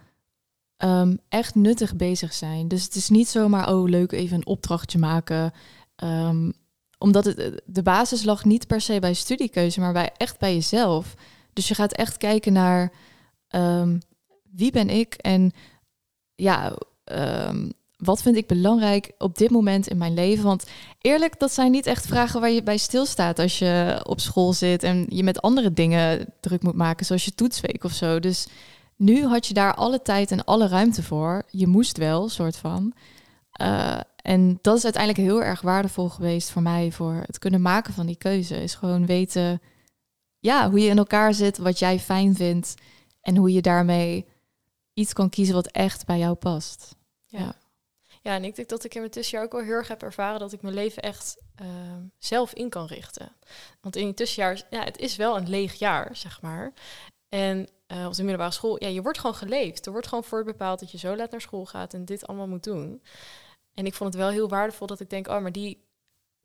um, 0.85 1.21
echt 1.29 1.55
nuttig 1.55 1.97
bezig 1.97 2.33
zijn. 2.33 2.69
Dus 2.69 2.85
het 2.85 2.95
is 2.95 3.09
niet 3.09 3.29
zomaar, 3.29 3.73
oh 3.73 3.89
leuk, 3.89 4.13
even 4.13 4.37
een 4.37 4.47
opdrachtje 4.47 4.99
maken. 4.99 5.53
Um, 5.97 6.53
omdat 7.01 7.25
het, 7.25 7.63
de 7.65 7.83
basis 7.83 8.25
lag 8.25 8.45
niet 8.45 8.67
per 8.67 8.81
se 8.81 8.99
bij 8.99 9.15
studiekeuze, 9.15 9.81
maar 9.81 9.93
bij, 9.93 10.11
echt 10.17 10.39
bij 10.39 10.55
jezelf. 10.55 11.15
Dus 11.53 11.69
je 11.69 11.75
gaat 11.75 11.93
echt 11.93 12.17
kijken 12.17 12.53
naar 12.53 12.93
um, 13.51 13.99
wie 14.51 14.71
ben 14.71 14.89
ik 14.89 15.15
en 15.15 15.53
ja, 16.35 16.73
um, 17.05 17.73
wat 17.97 18.23
vind 18.23 18.37
ik 18.37 18.47
belangrijk 18.47 19.13
op 19.19 19.39
dit 19.39 19.51
moment 19.51 19.89
in 19.89 19.99
mijn 19.99 20.15
leven? 20.15 20.45
Want 20.45 20.67
eerlijk, 21.01 21.39
dat 21.39 21.53
zijn 21.53 21.71
niet 21.71 21.87
echt 21.87 22.07
vragen 22.07 22.41
waar 22.41 22.51
je 22.51 22.63
bij 22.63 22.77
stilstaat 22.77 23.39
als 23.39 23.59
je 23.59 24.01
op 24.03 24.21
school 24.21 24.53
zit 24.53 24.83
en 24.83 25.07
je 25.09 25.25
met 25.25 25.43
andere 25.43 25.73
dingen 25.73 26.27
druk 26.41 26.63
moet 26.63 26.75
maken, 26.75 27.07
zoals 27.07 27.25
je 27.25 27.35
toetsweek 27.35 27.85
of 27.85 27.93
zo. 27.93 28.21
Dus 28.21 28.47
nu 28.97 29.27
had 29.27 29.47
je 29.47 29.55
daar 29.55 29.75
alle 29.75 30.03
tijd 30.03 30.31
en 30.31 30.45
alle 30.45 30.69
ruimte 30.69 31.03
voor. 31.03 31.43
Je 31.51 31.67
moest 31.67 31.97
wel, 31.97 32.29
soort 32.29 32.57
van. 32.57 32.93
Uh, 33.61 34.01
en 34.31 34.59
dat 34.61 34.77
is 34.77 34.85
uiteindelijk 34.85 35.27
heel 35.29 35.43
erg 35.43 35.61
waardevol 35.61 36.09
geweest 36.09 36.51
voor 36.51 36.63
mij 36.63 36.93
voor 36.93 37.23
het 37.27 37.39
kunnen 37.39 37.63
maken 37.63 37.95
van 37.95 38.07
die 38.07 38.17
keuze. 38.17 38.63
Is 38.63 38.75
gewoon 38.75 39.07
weten 39.07 39.63
ja, 40.39 40.71
hoe 40.71 40.81
je 40.81 40.89
in 40.89 40.99
elkaar 40.99 41.35
zit, 41.35 41.59
wat 41.59 41.79
jij 41.79 41.99
fijn 41.99 42.35
vindt 42.35 42.75
en 43.21 43.37
hoe 43.37 43.53
je 43.53 43.63
daarmee 43.63 44.27
iets 44.95 45.13
kan 45.13 45.29
kiezen 45.29 45.55
wat 45.55 45.67
echt 45.67 46.07
bij 46.07 46.19
jou 46.19 46.35
past. 46.35 46.97
Ja. 47.27 47.55
Ja, 48.23 48.35
en 48.35 48.45
ik 48.45 48.55
denk 48.55 48.69
dat 48.69 48.85
ik 48.85 48.95
in 48.95 49.01
mijn 49.01 49.13
tussenjaar 49.13 49.45
ook 49.45 49.53
wel 49.53 49.63
heel 49.63 49.73
erg 49.73 49.89
heb 49.89 50.03
ervaren 50.03 50.41
dat 50.41 50.53
ik 50.53 50.63
mijn 50.63 50.75
leven 50.75 51.03
echt 51.03 51.37
uh, 51.63 51.69
zelf 52.19 52.53
in 52.53 52.69
kan 52.69 52.87
richten. 52.87 53.33
Want 53.81 53.97
in 53.97 54.05
die 54.05 54.15
tussenjaar, 54.15 54.63
ja, 54.71 54.85
het 54.85 54.99
is 54.99 55.17
wel 55.17 55.37
een 55.37 55.49
leeg 55.49 55.75
jaar, 55.75 56.17
zeg 56.17 56.41
maar. 56.43 56.73
En 57.29 57.69
uh, 57.89 58.07
op 58.07 58.15
de 58.15 58.23
middelbare 58.23 58.53
school, 58.53 58.83
ja, 58.85 58.89
je 58.89 59.03
wordt 59.03 59.19
gewoon 59.19 59.37
geleefd. 59.37 59.87
Er 59.87 59.93
wordt 59.93 60.07
gewoon 60.07 60.25
voor 60.25 60.45
bepaald 60.45 60.81
dat 60.81 60.91
je 60.91 60.99
zo 60.99 61.17
laat 61.17 61.31
naar 61.31 61.41
school 61.41 61.67
gaat 61.67 61.95
en 61.95 62.05
dit 62.05 62.27
allemaal 62.27 62.49
moet 62.49 62.65
doen. 62.65 63.03
En 63.81 63.87
ik 63.87 63.95
vond 63.95 64.13
het 64.13 64.23
wel 64.23 64.31
heel 64.31 64.49
waardevol 64.49 64.87
dat 64.87 65.01
ik 65.01 65.11
denk, 65.11 65.29
oh, 65.29 65.41
maar 65.41 65.53
die 65.53 65.85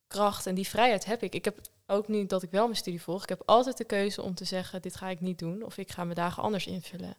kracht 0.08 0.46
en 0.46 0.56
die 0.56 0.68
vrijheid 0.68 1.06
heb 1.06 1.24
ik. 1.24 1.36
Ik 1.36 1.46
heb 1.46 1.60
ook 1.88 2.08
nu 2.08 2.25
dat 2.25 2.44
ik 2.44 2.51
wel 2.51 2.63
mijn 2.63 2.77
studie 2.77 3.01
volg. 3.01 3.24
Ik 3.24 3.30
heb 3.30 3.42
altijd 3.46 3.77
de 3.77 3.84
keuze 3.84 4.22
om 4.22 4.36
te 4.36 4.46
zeggen, 4.46 4.82
dit 4.82 4.96
ga 4.96 5.10
ik 5.10 5.22
niet 5.22 5.39
doen. 5.39 5.63
Of 5.63 5.77
ik 5.77 5.92
ga 5.92 6.04
mijn 6.04 6.15
dagen 6.15 6.44
anders 6.44 6.68
invullen. 6.68 7.18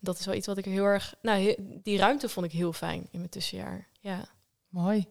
Dat 0.00 0.18
is 0.18 0.26
wel 0.26 0.34
iets 0.34 0.46
wat 0.46 0.58
ik 0.58 0.64
heel 0.64 0.84
erg... 0.84 1.14
Nou, 1.22 1.54
die 1.82 1.98
ruimte 1.98 2.28
vond 2.28 2.46
ik 2.46 2.52
heel 2.52 2.72
fijn 2.72 3.08
in 3.10 3.18
mijn 3.18 3.30
tussenjaar. 3.30 3.88
Ja. 4.00 4.28
Mooi. 4.68 5.06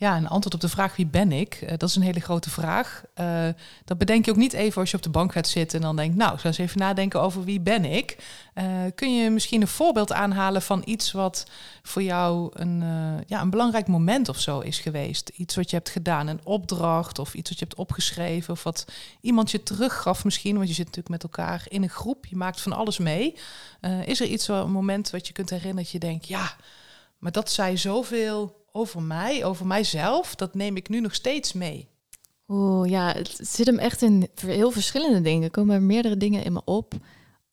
Ja, 0.00 0.16
een 0.16 0.28
antwoord 0.28 0.54
op 0.54 0.60
de 0.60 0.68
vraag 0.68 0.96
wie 0.96 1.06
ben 1.06 1.32
ik, 1.32 1.60
uh, 1.62 1.68
dat 1.68 1.88
is 1.88 1.96
een 1.96 2.02
hele 2.02 2.20
grote 2.20 2.50
vraag. 2.50 3.02
Uh, 3.20 3.48
dat 3.84 3.98
bedenk 3.98 4.24
je 4.24 4.30
ook 4.30 4.36
niet 4.36 4.52
even 4.52 4.80
als 4.80 4.90
je 4.90 4.96
op 4.96 5.02
de 5.02 5.10
bank 5.10 5.32
gaat 5.32 5.48
zitten 5.48 5.78
en 5.78 5.84
dan 5.84 5.96
denkt, 5.96 6.16
nou, 6.16 6.32
ik 6.32 6.40
zou 6.40 6.54
eens 6.54 6.62
even 6.62 6.78
nadenken 6.78 7.20
over 7.20 7.44
wie 7.44 7.60
ben 7.60 7.84
ik. 7.84 8.16
Uh, 8.54 8.64
kun 8.94 9.16
je 9.16 9.30
misschien 9.30 9.60
een 9.60 9.68
voorbeeld 9.68 10.12
aanhalen 10.12 10.62
van 10.62 10.82
iets 10.84 11.12
wat 11.12 11.46
voor 11.82 12.02
jou 12.02 12.50
een, 12.52 12.82
ja, 13.26 13.40
een 13.40 13.50
belangrijk 13.50 13.86
moment 13.86 14.28
of 14.28 14.40
zo 14.40 14.60
is 14.60 14.78
geweest? 14.78 15.28
Iets 15.28 15.56
wat 15.56 15.70
je 15.70 15.76
hebt 15.76 15.88
gedaan, 15.88 16.26
een 16.26 16.40
opdracht 16.44 17.18
of 17.18 17.34
iets 17.34 17.50
wat 17.50 17.58
je 17.58 17.64
hebt 17.64 17.78
opgeschreven 17.78 18.52
of 18.52 18.62
wat 18.62 18.84
iemand 19.20 19.50
je 19.50 19.62
teruggaf 19.62 20.24
misschien, 20.24 20.56
want 20.56 20.68
je 20.68 20.74
zit 20.74 20.86
natuurlijk 20.86 21.14
met 21.14 21.22
elkaar 21.22 21.66
in 21.68 21.82
een 21.82 21.88
groep, 21.88 22.26
je 22.26 22.36
maakt 22.36 22.60
van 22.60 22.72
alles 22.72 22.98
mee. 22.98 23.34
is 24.04 24.20
er 24.20 24.26
iets, 24.26 24.48
een 24.48 24.70
moment 24.70 25.10
wat 25.10 25.26
je 25.26 25.32
kunt 25.32 25.50
herinneren 25.50 25.82
dat 25.82 25.92
je 25.92 25.98
denkt, 25.98 26.28
ja, 26.28 26.56
maar 27.18 27.32
dat 27.32 27.50
zei 27.50 27.76
zoveel 27.76 28.66
over 28.72 29.02
mij, 29.02 29.44
over 29.44 29.66
mijzelf, 29.66 30.34
dat 30.34 30.54
neem 30.54 30.76
ik 30.76 30.88
nu 30.88 31.00
nog 31.00 31.14
steeds 31.14 31.52
mee. 31.52 31.88
Oeh, 32.48 32.90
ja, 32.90 33.12
het 33.12 33.38
zit 33.42 33.66
hem 33.66 33.78
echt 33.78 34.02
in 34.02 34.28
heel 34.46 34.70
verschillende 34.70 35.20
dingen. 35.20 35.42
Er 35.42 35.50
komen 35.50 35.86
meerdere 35.86 36.16
dingen 36.16 36.44
in 36.44 36.52
me 36.52 36.60
op. 36.64 36.94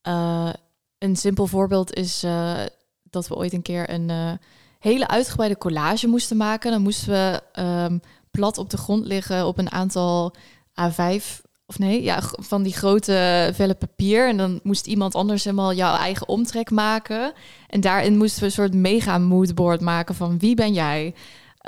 Uh, 0.07 0.53
een 0.97 1.15
simpel 1.15 1.47
voorbeeld 1.47 1.93
is 1.93 2.23
uh, 2.23 2.59
dat 3.03 3.27
we 3.27 3.35
ooit 3.35 3.53
een 3.53 3.61
keer 3.61 3.89
een 3.89 4.09
uh, 4.09 4.31
hele 4.79 5.07
uitgebreide 5.07 5.57
collage 5.57 6.07
moesten 6.07 6.37
maken. 6.37 6.71
Dan 6.71 6.81
moesten 6.81 7.09
we 7.09 7.41
um, 7.61 8.01
plat 8.31 8.57
op 8.57 8.69
de 8.69 8.77
grond 8.77 9.05
liggen 9.05 9.45
op 9.47 9.57
een 9.57 9.71
aantal 9.71 10.35
A5 10.81 11.44
of 11.67 11.79
nee, 11.79 12.03
ja, 12.03 12.21
van 12.31 12.63
die 12.63 12.73
grote 12.73 13.51
vellen 13.53 13.77
papier. 13.77 14.27
En 14.27 14.37
dan 14.37 14.59
moest 14.63 14.87
iemand 14.87 15.15
anders 15.15 15.43
helemaal 15.43 15.73
jouw 15.73 15.95
eigen 15.95 16.27
omtrek 16.27 16.71
maken. 16.71 17.33
En 17.67 17.81
daarin 17.81 18.17
moesten 18.17 18.39
we 18.39 18.45
een 18.45 18.51
soort 18.51 18.73
mega 18.73 19.17
moodboard 19.17 19.81
maken 19.81 20.15
van 20.15 20.39
wie 20.39 20.55
ben 20.55 20.73
jij? 20.73 21.15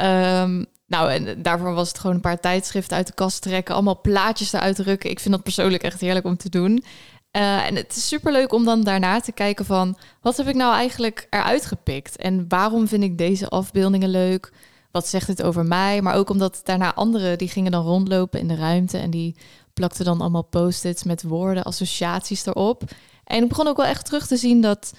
Um, 0.02 0.66
nou, 0.88 1.12
en 1.12 1.42
daarvoor 1.42 1.74
was 1.74 1.88
het 1.88 2.00
gewoon 2.00 2.16
een 2.16 2.22
paar 2.22 2.40
tijdschriften 2.40 2.98
uit 2.98 3.08
de 3.08 3.14
kast 3.14 3.42
trekken, 3.42 3.74
allemaal 3.74 4.02
plaatjes 4.02 4.54
eruit 4.54 4.80
rukken. 4.80 5.10
Ik 5.10 5.20
vind 5.20 5.34
dat 5.34 5.44
persoonlijk 5.44 5.84
echt 5.84 6.02
heerlijk 6.02 6.26
om 6.26 6.38
te 6.38 6.50
doen. 6.50 6.84
Uh, 7.32 7.66
en 7.66 7.76
het 7.76 7.96
is 7.96 8.08
superleuk 8.08 8.54
om 8.54 8.66
dan 8.66 8.84
daarna 8.84 9.20
te 9.20 9.32
kijken 9.32 9.66
van 9.66 9.98
wat 10.22 10.38
heb 10.38 10.48
ik 10.48 10.56
nou 10.56 10.74
eigenlijk 10.74 11.28
eruit 11.30 11.66
gepikt 11.66 12.18
en 12.18 12.46
waarom 12.48 12.88
vind 12.88 13.04
ik 13.04 13.18
deze 13.18 13.48
afbeeldingen 13.48 14.10
leuk? 14.10 14.52
Wat 14.92 15.08
zegt 15.08 15.28
het 15.28 15.44
over 15.44 15.66
mij? 15.66 16.02
Maar 16.02 16.16
ook 16.16 16.30
omdat 16.30 16.62
daarna 16.64 16.94
anderen 16.94 17.38
die 17.38 17.50
gingen 17.50 17.72
dan 17.72 17.86
rondlopen 17.86 18.40
in 18.40 18.48
de 18.48 18.56
ruimte 18.56 18.98
en 18.98 19.10
die 19.10 19.36
plakten 19.78 20.06
dan 20.06 20.22
allemaal 20.22 20.44
post-its 20.44 21.04
met 21.04 21.24
woorden, 21.24 21.64
associaties 21.64 22.46
erop. 22.46 22.84
En 23.24 23.44
ik 23.44 23.50
begon 23.50 23.68
ook 23.68 23.78
wel 23.78 23.86
echt 23.86 24.06
terug 24.06 24.28
te 24.28 24.38
zien 24.38 24.62
dat 24.62 24.94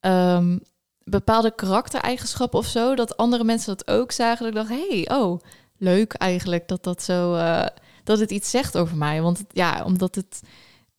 um, 0.00 0.60
bepaalde 1.04 1.54
karaktereigenschappen 1.54 2.58
of 2.58 2.66
zo, 2.66 2.94
dat 2.94 3.16
andere 3.16 3.44
mensen 3.44 3.76
dat 3.76 3.88
ook 3.88 4.12
zagen. 4.12 4.38
Dat 4.38 4.48
ik 4.48 4.68
dacht, 4.68 4.88
hey, 4.88 5.18
oh, 5.18 5.40
leuk 5.76 6.12
eigenlijk 6.12 6.68
dat 6.68 6.84
dat 6.84 7.02
zo, 7.02 7.34
uh, 7.34 7.66
dat 8.04 8.18
het 8.18 8.30
iets 8.30 8.50
zegt 8.50 8.76
over 8.76 8.96
mij. 8.96 9.22
Want 9.22 9.44
ja, 9.52 9.84
omdat 9.84 10.14
het 10.14 10.40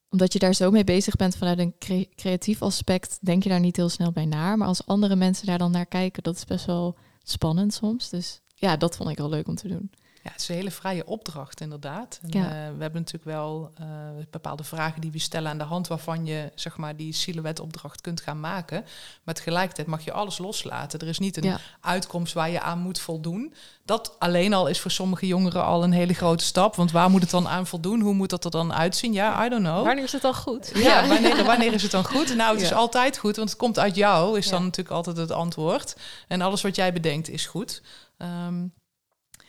omdat 0.10 0.34
je 0.34 0.40
daar 0.40 0.54
zo 0.54 0.72
mee 0.72 0.84
bezig 0.84 1.16
bent 1.16 1.36
vanuit 1.36 1.60
een 1.60 1.76
creatief 2.16 2.62
aspect, 2.62 3.18
denk 3.22 3.44
je 3.44 3.50
daar 3.50 3.60
niet 3.60 3.76
heel 3.76 3.90
snel 3.90 4.12
bij 4.12 4.26
na. 4.26 4.56
Maar 4.56 4.68
als 4.68 4.86
andere 4.86 5.16
mensen 5.16 5.46
daar 5.46 5.58
dan 5.58 5.72
naar 5.72 5.86
kijken, 5.86 6.24
dat 6.24 6.36
is 6.36 6.46
best 6.46 6.66
wel 6.66 6.96
spannend 7.24 7.74
soms. 7.74 8.10
Dus 8.10 8.42
ja, 8.56 8.78
dat 8.78 8.96
vond 8.96 9.10
ik 9.10 9.18
wel 9.18 9.30
leuk 9.30 9.48
om 9.48 9.56
te 9.56 9.68
doen. 9.68 9.92
Ja, 10.26 10.32
het 10.32 10.42
is 10.42 10.50
een 10.50 10.56
hele 10.56 10.72
vrije 10.72 11.06
opdracht 11.06 11.62
inderdaad. 11.62 12.20
En, 12.22 12.30
ja. 12.30 12.44
uh, 12.44 12.50
we 12.50 12.82
hebben 12.82 13.02
natuurlijk 13.02 13.24
wel 13.24 13.72
uh, 13.82 13.88
bepaalde 14.32 14.64
vragen 14.64 15.02
die 15.02 15.12
we 15.12 15.20
stellen 15.20 15.52
aan 15.52 15.58
de 15.58 15.64
hand 15.64 15.88
waarvan 15.88 16.26
je 16.26 16.52
zeg 16.56 16.78
maar 16.78 16.96
die 16.96 17.14
silhouetopdracht 17.14 18.02
kunt 18.02 18.22
gaan 18.22 18.40
maken. 18.40 18.86
Maar 19.24 19.36
tegelijkertijd 19.36 19.88
mag 19.88 20.04
je 20.04 20.12
alles 20.12 20.38
loslaten. 20.38 21.00
Er 21.00 21.08
is 21.08 21.20
niet 21.20 21.38
een 21.38 21.44
ja. 21.44 21.60
uitkomst 21.82 22.34
waar 22.34 22.50
je 22.50 22.62
aan 22.62 22.80
moet 22.80 23.00
voldoen. 23.00 23.54
Dat 23.84 24.16
alleen 24.20 24.54
al 24.54 24.68
is 24.68 24.80
voor 24.80 24.92
sommige 24.92 25.28
jongeren 25.28 25.64
al 25.64 25.84
een 25.84 25.92
hele 25.92 26.14
grote 26.14 26.44
stap. 26.44 26.76
Want 26.76 26.92
waar 26.92 27.10
moet 27.10 27.22
het 27.22 27.32
dan 27.32 27.48
aan 27.48 27.68
voldoen? 27.68 28.02
Hoe 28.02 28.14
moet 28.14 28.30
dat 28.30 28.46
er 28.46 28.52
dan 28.52 28.74
uitzien? 28.74 29.14
Ja, 29.14 29.46
I 29.46 29.50
don't 29.50 29.64
know. 29.64 29.86
Wanneer 29.86 30.04
is 30.04 30.12
het 30.12 30.22
dan 30.22 30.36
goed? 30.36 30.72
Ja, 30.74 31.08
wanneer, 31.08 31.44
wanneer 31.44 31.74
is 31.74 31.82
het 31.82 31.92
dan 31.92 32.06
goed? 32.06 32.36
Nou, 32.36 32.54
het 32.54 32.62
is 32.62 32.74
altijd 32.74 33.18
goed, 33.18 33.36
want 33.36 33.50
het 33.50 33.58
komt 33.58 33.80
uit 33.80 33.96
jou, 33.96 34.38
is 34.38 34.50
dan 34.50 34.64
natuurlijk 34.64 34.96
altijd 34.96 35.18
het 35.18 35.32
antwoord. 35.32 35.96
En 36.28 36.42
alles 36.42 36.62
wat 36.62 36.76
jij 36.76 36.94
bedenkt 36.94 37.30
is 37.30 37.46
goed. 37.46 37.82
Um, 38.18 38.74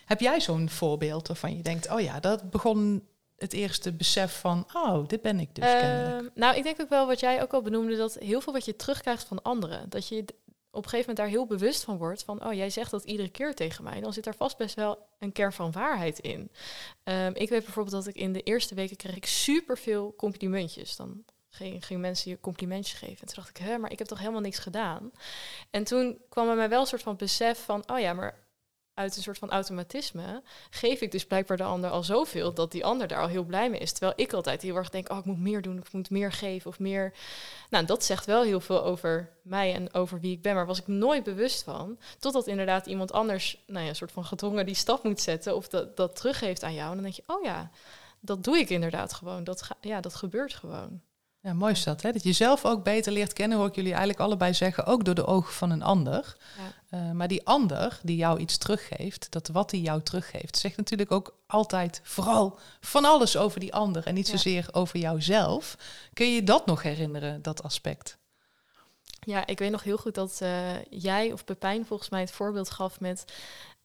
heb 0.07 0.21
jij 0.21 0.41
zo'n 0.41 0.69
voorbeeld 0.69 1.29
waarvan 1.29 1.57
je 1.57 1.63
denkt, 1.63 1.91
oh 1.91 2.01
ja, 2.01 2.21
dat 2.21 2.51
begon 2.51 3.07
het 3.37 3.53
eerste 3.53 3.93
besef 3.93 4.41
van, 4.41 4.67
oh, 4.73 5.09
dit 5.09 5.23
ben 5.23 5.41
ik 5.41 5.55
dus 5.55 5.65
uh, 5.65 6.19
Nou, 6.35 6.57
ik 6.57 6.63
denk 6.63 6.81
ook 6.81 6.89
wel 6.89 7.07
wat 7.07 7.21
jij 7.21 7.43
ook 7.43 7.53
al 7.53 7.63
benoemde, 7.63 7.97
dat 7.97 8.15
heel 8.15 8.41
veel 8.41 8.53
wat 8.53 8.65
je 8.65 8.77
terugkrijgt 8.77 9.25
van 9.25 9.43
anderen, 9.43 9.89
dat 9.89 10.09
je 10.09 10.25
op 10.71 10.85
een 10.85 10.91
gegeven 10.91 10.99
moment 10.99 11.17
daar 11.17 11.27
heel 11.27 11.47
bewust 11.47 11.85
van 11.85 11.97
wordt 11.97 12.25
van, 12.25 12.45
oh, 12.45 12.53
jij 12.53 12.71
zegt 12.71 12.91
dat 12.91 13.05
iedere 13.05 13.29
keer 13.29 13.55
tegen 13.55 13.85
mij, 13.85 14.01
dan 14.01 14.13
zit 14.13 14.25
daar 14.25 14.35
vast 14.35 14.57
best 14.57 14.75
wel 14.75 14.99
een 15.19 15.33
kern 15.33 15.53
van 15.53 15.73
waarheid 15.73 16.19
in. 16.19 16.51
Um, 17.05 17.35
ik 17.35 17.49
weet 17.49 17.65
bijvoorbeeld 17.65 18.05
dat 18.05 18.07
ik 18.07 18.21
in 18.21 18.33
de 18.33 18.43
eerste 18.43 18.75
weken 18.75 18.97
kreeg 18.97 19.17
ik 19.17 19.27
superveel 19.27 20.15
complimentjes. 20.17 20.97
Dan 20.97 21.25
gingen 21.49 21.83
ging 21.83 22.01
mensen 22.01 22.31
je 22.31 22.41
complimentjes 22.41 22.99
geven. 22.99 23.21
En 23.21 23.27
toen 23.27 23.35
dacht 23.37 23.49
ik, 23.49 23.57
hè, 23.57 23.79
maar 23.79 23.93
ik 23.93 23.99
heb 23.99 24.07
toch 24.07 24.19
helemaal 24.19 24.41
niks 24.41 24.59
gedaan. 24.59 25.11
En 25.71 25.85
toen 25.85 26.19
kwam 26.29 26.49
er 26.49 26.57
mij 26.57 26.69
wel 26.69 26.81
een 26.81 26.87
soort 26.87 27.03
van 27.03 27.17
besef 27.17 27.65
van, 27.65 27.91
oh 27.91 27.99
ja, 27.99 28.13
maar 28.13 28.46
uit 28.97 29.17
een 29.17 29.23
soort 29.23 29.39
van 29.39 29.51
automatisme 29.51 30.43
geef 30.71 31.01
ik 31.01 31.11
dus 31.11 31.27
blijkbaar 31.27 31.57
de 31.57 31.63
ander 31.63 31.91
al 31.91 32.03
zoveel 32.03 32.55
dat 32.55 32.73
die 32.73 32.85
ander 32.85 33.07
daar 33.07 33.21
al 33.21 33.29
heel 33.29 33.45
blij 33.45 33.71
mee 33.71 33.81
is. 33.81 33.93
Terwijl 33.93 34.13
ik 34.17 34.33
altijd 34.33 34.63
heel 34.63 34.77
erg 34.77 34.91
denk, 34.91 35.11
oh, 35.11 35.19
ik 35.19 35.25
moet 35.25 35.39
meer 35.39 35.63
doen, 35.63 35.79
ik 35.79 35.93
moet 35.93 36.11
meer 36.11 36.33
geven 36.33 36.71
of 36.71 36.79
meer. 36.79 37.15
Nou, 37.71 37.85
dat 37.85 38.05
zegt 38.05 38.27
wel 38.27 38.43
heel 38.43 38.61
veel 38.61 38.85
over 38.85 39.31
mij 39.43 39.75
en 39.75 39.95
over 39.95 40.21
wie 40.21 40.33
ik 40.33 40.43
ben, 40.43 40.55
maar 40.55 40.67
was 40.67 40.81
ik 40.81 40.87
nooit 40.87 41.25
bewust 41.25 41.63
van. 41.63 41.99
Totdat 42.19 42.47
inderdaad 42.47 42.87
iemand 42.87 43.13
anders, 43.13 43.63
nou 43.67 43.83
ja, 43.83 43.89
een 43.89 43.97
soort 43.97 44.13
van 44.13 44.25
gedwongen 44.25 44.67
die 44.67 44.75
stap 44.75 45.03
moet 45.03 45.21
zetten 45.21 45.57
of 45.57 45.69
dat, 45.69 45.97
dat 45.97 46.17
teruggeeft 46.17 46.63
aan 46.63 46.75
jou. 46.75 46.89
En 46.89 46.95
dan 46.95 47.05
denk 47.05 47.15
je, 47.15 47.23
oh 47.27 47.45
ja, 47.45 47.71
dat 48.21 48.45
doe 48.45 48.59
ik 48.59 48.71
inderdaad 48.71 49.13
gewoon. 49.13 49.45
Dat, 49.45 49.69
ja, 49.81 50.01
dat 50.01 50.15
gebeurt 50.15 50.55
gewoon. 50.55 51.01
Ja, 51.47 51.53
mooi 51.53 51.73
is 51.73 51.85
dat, 51.85 52.03
hè? 52.03 52.13
Dat 52.13 52.23
je 52.23 52.33
zelf 52.33 52.65
ook 52.65 52.83
beter 52.83 53.13
leert 53.13 53.33
kennen, 53.33 53.59
hoor 53.59 53.67
ik 53.67 53.75
jullie 53.75 53.91
eigenlijk 53.91 54.21
allebei 54.21 54.55
zeggen, 54.55 54.87
ook 54.87 55.05
door 55.05 55.15
de 55.15 55.27
ogen 55.27 55.55
van 55.55 55.71
een 55.71 55.83
ander. 55.83 56.37
Ja. 56.91 56.99
Uh, 56.99 57.11
maar 57.11 57.29
die 57.29 57.47
ander 57.47 57.99
die 58.03 58.17
jou 58.17 58.39
iets 58.39 58.59
teruggeeft, 58.59 59.27
dat 59.31 59.49
wat 59.49 59.71
hij 59.71 59.81
jou 59.81 60.03
teruggeeft, 60.03 60.59
zegt 60.59 60.77
natuurlijk 60.77 61.11
ook 61.11 61.37
altijd 61.47 62.01
vooral 62.03 62.59
van 62.81 63.05
alles 63.05 63.37
over 63.37 63.61
die 63.61 63.75
ander 63.75 64.07
en 64.07 64.15
niet 64.15 64.27
ja. 64.27 64.33
zozeer 64.33 64.69
over 64.73 64.99
jouzelf. 64.99 65.77
Kun 66.13 66.33
je 66.33 66.43
dat 66.43 66.67
nog 66.67 66.83
herinneren, 66.83 67.43
dat 67.43 67.63
aspect? 67.63 68.19
Ja, 69.21 69.47
ik 69.47 69.59
weet 69.59 69.71
nog 69.71 69.83
heel 69.83 69.99
goed 69.99 70.15
dat 70.15 70.39
uh, 70.43 70.83
jij 70.91 71.33
of 71.33 71.45
Pepijn 71.45 71.87
volgens 71.87 72.09
mij 72.09 72.21
het 72.21 72.31
voorbeeld 72.31 72.71
gaf 72.71 73.01
met 73.01 73.25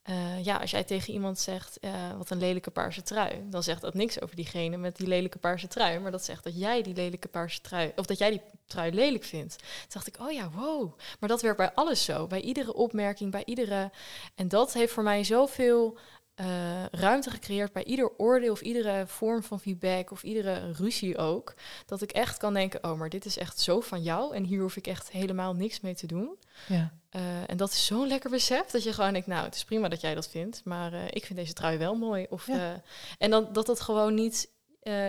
uh, 0.10 0.43
ja, 0.43 0.58
als 0.58 0.72
jij 0.72 0.84
tegen 0.84 1.13
iemand 1.13 1.39
zegt, 1.39 1.77
uh, 1.81 1.91
wat 2.17 2.29
een 2.29 2.38
lelijke 2.38 2.72
paarse 2.72 3.01
trui, 3.01 3.50
dan 3.50 3.63
zegt 3.63 3.81
dat 3.81 3.93
niks 3.93 4.22
over 4.22 4.36
diegene 4.36 4.77
met 4.77 4.96
die 4.98 5.08
lelijke 5.08 5.38
paarse 5.38 5.67
trui, 5.67 6.00
maar 6.00 6.12
dat 6.12 6.25
zegt 6.25 6.43
dat 6.43 6.60
jij 6.60 6.81
die 6.81 6.93
lelijke 6.93 7.27
paarse 7.27 7.62
trui, 7.62 7.91
of 7.96 8.05
dat 8.05 8.17
jij 8.17 8.29
die 8.29 8.41
trui 8.65 8.91
lelijk 8.93 9.24
vindt. 9.24 9.58
Toen 9.58 9.67
dacht 9.89 10.08
ik, 10.08 10.20
oh 10.20 10.31
ja, 10.31 10.50
wow. 10.50 10.98
Maar 11.20 11.29
dat 11.29 11.41
werkt 11.41 11.58
bij 11.58 11.74
alles 11.74 12.03
zo, 12.03 12.27
bij 12.27 12.41
iedere 12.41 12.74
opmerking, 12.74 13.31
bij 13.31 13.46
iedere... 13.46 13.91
En 14.36 14.48
dat 14.48 14.74
heeft 14.74 14.93
voor 14.93 15.03
mij 15.03 15.24
zoveel 15.24 15.98
uh, 16.41 16.86
ruimte 16.91 17.29
gecreëerd 17.29 17.74
bij 17.74 17.83
ieder 17.83 18.17
oordeel 18.17 18.51
of 18.51 18.62
iedere 18.62 19.03
vorm 19.07 19.43
van 19.43 19.60
feedback 19.60 20.12
of 20.12 20.24
iedere 20.24 20.71
ruzie 20.71 21.17
ook. 21.17 21.53
Dat 21.86 22.01
ik 22.01 22.12
echt 22.12 22.38
kan 22.38 22.53
denken, 22.53 22.83
oh, 22.83 22.98
maar 22.98 23.10
dit 23.10 23.25
is 23.25 23.38
echt 23.38 23.60
zo 23.60 23.79
van 23.79 24.01
jou 24.01 24.36
en 24.36 24.43
hier 24.43 24.62
hoef 24.62 24.75
ik 24.75 24.88
echt 24.88 25.12
helemaal 25.12 25.53
niks 25.53 25.79
mee 25.79 25.95
te 25.95 26.07
doen. 26.07 26.38
Ja. 26.67 26.93
Uh, 27.15 27.21
en 27.50 27.57
dat 27.57 27.71
is 27.71 27.86
zo'n 27.86 28.07
lekker 28.07 28.29
besef 28.29 28.65
dat 28.65 28.83
je 28.83 28.93
gewoon 28.93 29.12
denkt, 29.12 29.27
nou, 29.27 29.45
het 29.45 29.55
is 29.55 29.63
prima 29.63 29.88
dat 29.88 30.01
jij 30.01 30.15
dat 30.15 30.29
vindt, 30.29 30.62
maar 30.63 30.93
uh, 30.93 31.05
ik 31.10 31.25
vind 31.25 31.39
deze 31.39 31.53
trui 31.53 31.77
wel 31.77 31.95
mooi. 31.95 32.25
Of, 32.29 32.48
ja. 32.48 32.81
en 33.17 33.29
dan 33.29 33.53
dat 33.53 33.67
het 33.67 33.81
gewoon 33.81 34.13
niet, 34.13 34.50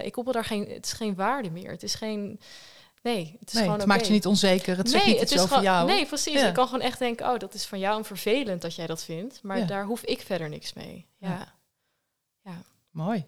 ik 0.03 0.13
koppel 0.13 0.33
daar 0.33 0.45
geen, 0.45 0.69
het 0.69 0.87
is 0.87 0.93
geen 0.93 1.15
waarde 1.15 1.51
meer. 1.51 1.71
Het 1.71 1.83
is 1.83 1.95
geen 1.95 2.41
Nee, 3.03 3.37
het, 3.41 3.49
is 3.49 3.55
nee, 3.55 3.63
gewoon 3.63 3.79
het 3.79 3.89
maakt 3.89 4.07
je 4.07 4.13
niet 4.13 4.27
onzeker. 4.27 4.77
Het 4.77 4.91
zegt 4.91 5.07
niet 5.07 5.21
het 5.21 5.31
iets 5.31 5.43
over 5.43 5.63
jou. 5.63 5.87
Nee, 5.87 6.07
precies. 6.07 6.41
Ja. 6.41 6.49
Ik 6.49 6.55
kan 6.55 6.67
gewoon 6.67 6.81
echt 6.81 6.99
denken, 6.99 7.33
oh, 7.33 7.39
dat 7.39 7.55
is 7.55 7.67
van 7.67 7.79
jou 7.79 7.99
een 7.99 8.05
vervelend 8.05 8.63
dat 8.63 8.75
jij 8.75 8.87
dat 8.87 9.05
vindt. 9.05 9.43
Maar 9.43 9.59
ja. 9.59 9.65
daar 9.65 9.85
hoef 9.85 10.03
ik 10.03 10.21
verder 10.21 10.49
niks 10.49 10.73
mee. 10.73 11.07
Ja. 11.19 11.55
ja. 12.43 12.63
Mooi. 12.91 13.25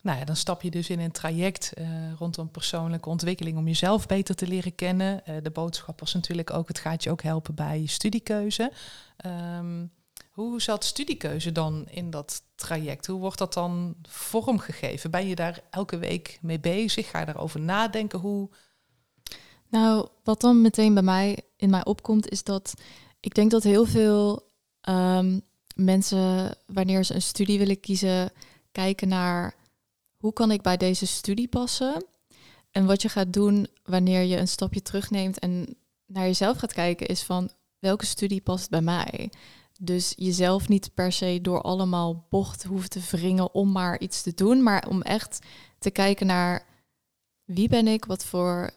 Nou 0.00 0.18
ja, 0.18 0.24
dan 0.24 0.36
stap 0.36 0.62
je 0.62 0.70
dus 0.70 0.90
in 0.90 1.00
een 1.00 1.12
traject 1.12 1.72
uh, 1.78 2.12
rondom 2.18 2.50
persoonlijke 2.50 3.08
ontwikkeling 3.08 3.56
om 3.56 3.66
jezelf 3.66 4.06
beter 4.06 4.34
te 4.34 4.46
leren 4.46 4.74
kennen. 4.74 5.22
Uh, 5.28 5.36
de 5.42 5.50
boodschap 5.50 6.00
was 6.00 6.14
natuurlijk 6.14 6.50
ook, 6.50 6.68
het 6.68 6.78
gaat 6.78 7.02
je 7.02 7.10
ook 7.10 7.22
helpen 7.22 7.54
bij 7.54 7.80
je 7.80 7.88
studiekeuze. 7.88 8.72
Um, 9.26 9.92
hoe 10.30 10.62
zat 10.62 10.84
studiekeuze 10.84 11.52
dan 11.52 11.86
in 11.90 12.10
dat 12.10 12.42
traject? 12.54 13.06
Hoe 13.06 13.20
wordt 13.20 13.38
dat 13.38 13.54
dan 13.54 13.94
vormgegeven? 14.08 15.10
Ben 15.10 15.26
je 15.26 15.34
daar 15.34 15.60
elke 15.70 15.98
week 15.98 16.38
mee 16.42 16.60
bezig? 16.60 17.10
Ga 17.10 17.18
je 17.18 17.26
daarover 17.26 17.60
nadenken? 17.60 18.18
Hoe 18.18 18.50
nou, 19.74 20.08
wat 20.24 20.40
dan 20.40 20.60
meteen 20.60 20.94
bij 20.94 21.02
mij 21.02 21.42
in 21.56 21.70
mij 21.70 21.84
opkomt, 21.84 22.28
is 22.30 22.42
dat 22.42 22.74
ik 23.20 23.34
denk 23.34 23.50
dat 23.50 23.62
heel 23.62 23.84
veel 23.84 24.42
um, 24.88 25.42
mensen, 25.74 26.56
wanneer 26.66 27.04
ze 27.04 27.14
een 27.14 27.22
studie 27.22 27.58
willen 27.58 27.80
kiezen, 27.80 28.32
kijken 28.72 29.08
naar 29.08 29.54
hoe 30.16 30.32
kan 30.32 30.50
ik 30.50 30.62
bij 30.62 30.76
deze 30.76 31.06
studie 31.06 31.48
passen. 31.48 32.04
En 32.70 32.86
wat 32.86 33.02
je 33.02 33.08
gaat 33.08 33.32
doen 33.32 33.66
wanneer 33.84 34.22
je 34.22 34.36
een 34.36 34.48
stapje 34.48 34.82
terugneemt 34.82 35.38
en 35.38 35.76
naar 36.06 36.24
jezelf 36.24 36.58
gaat 36.58 36.72
kijken, 36.72 37.06
is 37.06 37.22
van 37.22 37.50
welke 37.78 38.06
studie 38.06 38.40
past 38.40 38.70
bij 38.70 38.82
mij. 38.82 39.30
Dus 39.80 40.12
jezelf 40.16 40.68
niet 40.68 40.94
per 40.94 41.12
se 41.12 41.38
door 41.42 41.62
allemaal 41.62 42.26
bocht 42.30 42.64
hoeft 42.64 42.90
te 42.90 43.00
wringen 43.10 43.54
om 43.54 43.72
maar 43.72 44.00
iets 44.00 44.22
te 44.22 44.34
doen, 44.34 44.62
maar 44.62 44.88
om 44.88 45.02
echt 45.02 45.38
te 45.78 45.90
kijken 45.90 46.26
naar 46.26 46.66
wie 47.44 47.68
ben 47.68 47.86
ik, 47.86 48.04
wat 48.04 48.24
voor 48.24 48.70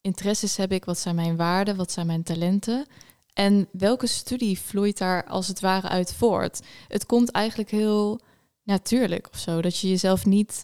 interesses 0.00 0.56
heb 0.56 0.72
ik, 0.72 0.84
wat 0.84 0.98
zijn 0.98 1.14
mijn 1.14 1.36
waarden, 1.36 1.76
wat 1.76 1.92
zijn 1.92 2.06
mijn 2.06 2.22
talenten. 2.22 2.86
En 3.32 3.68
welke 3.72 4.06
studie 4.06 4.60
vloeit 4.60 4.98
daar 4.98 5.24
als 5.24 5.48
het 5.48 5.60
ware 5.60 5.88
uit 5.88 6.14
voort? 6.14 6.60
Het 6.88 7.06
komt 7.06 7.30
eigenlijk 7.30 7.70
heel 7.70 8.20
natuurlijk 8.62 9.28
of 9.32 9.38
zo. 9.38 9.62
Dat 9.62 9.78
je 9.78 9.88
jezelf 9.88 10.26
niet 10.26 10.62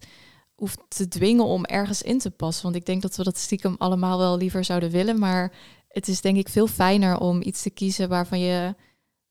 hoeft 0.54 0.80
te 0.88 1.08
dwingen 1.08 1.44
om 1.44 1.64
ergens 1.64 2.02
in 2.02 2.18
te 2.18 2.30
passen. 2.30 2.62
Want 2.62 2.76
ik 2.76 2.86
denk 2.86 3.02
dat 3.02 3.16
we 3.16 3.22
dat 3.22 3.38
stiekem 3.38 3.74
allemaal 3.78 4.18
wel 4.18 4.36
liever 4.36 4.64
zouden 4.64 4.90
willen. 4.90 5.18
Maar 5.18 5.52
het 5.88 6.08
is 6.08 6.20
denk 6.20 6.36
ik 6.36 6.48
veel 6.48 6.66
fijner 6.66 7.18
om 7.18 7.42
iets 7.42 7.62
te 7.62 7.70
kiezen 7.70 8.08
waarvan 8.08 8.40
je 8.40 8.74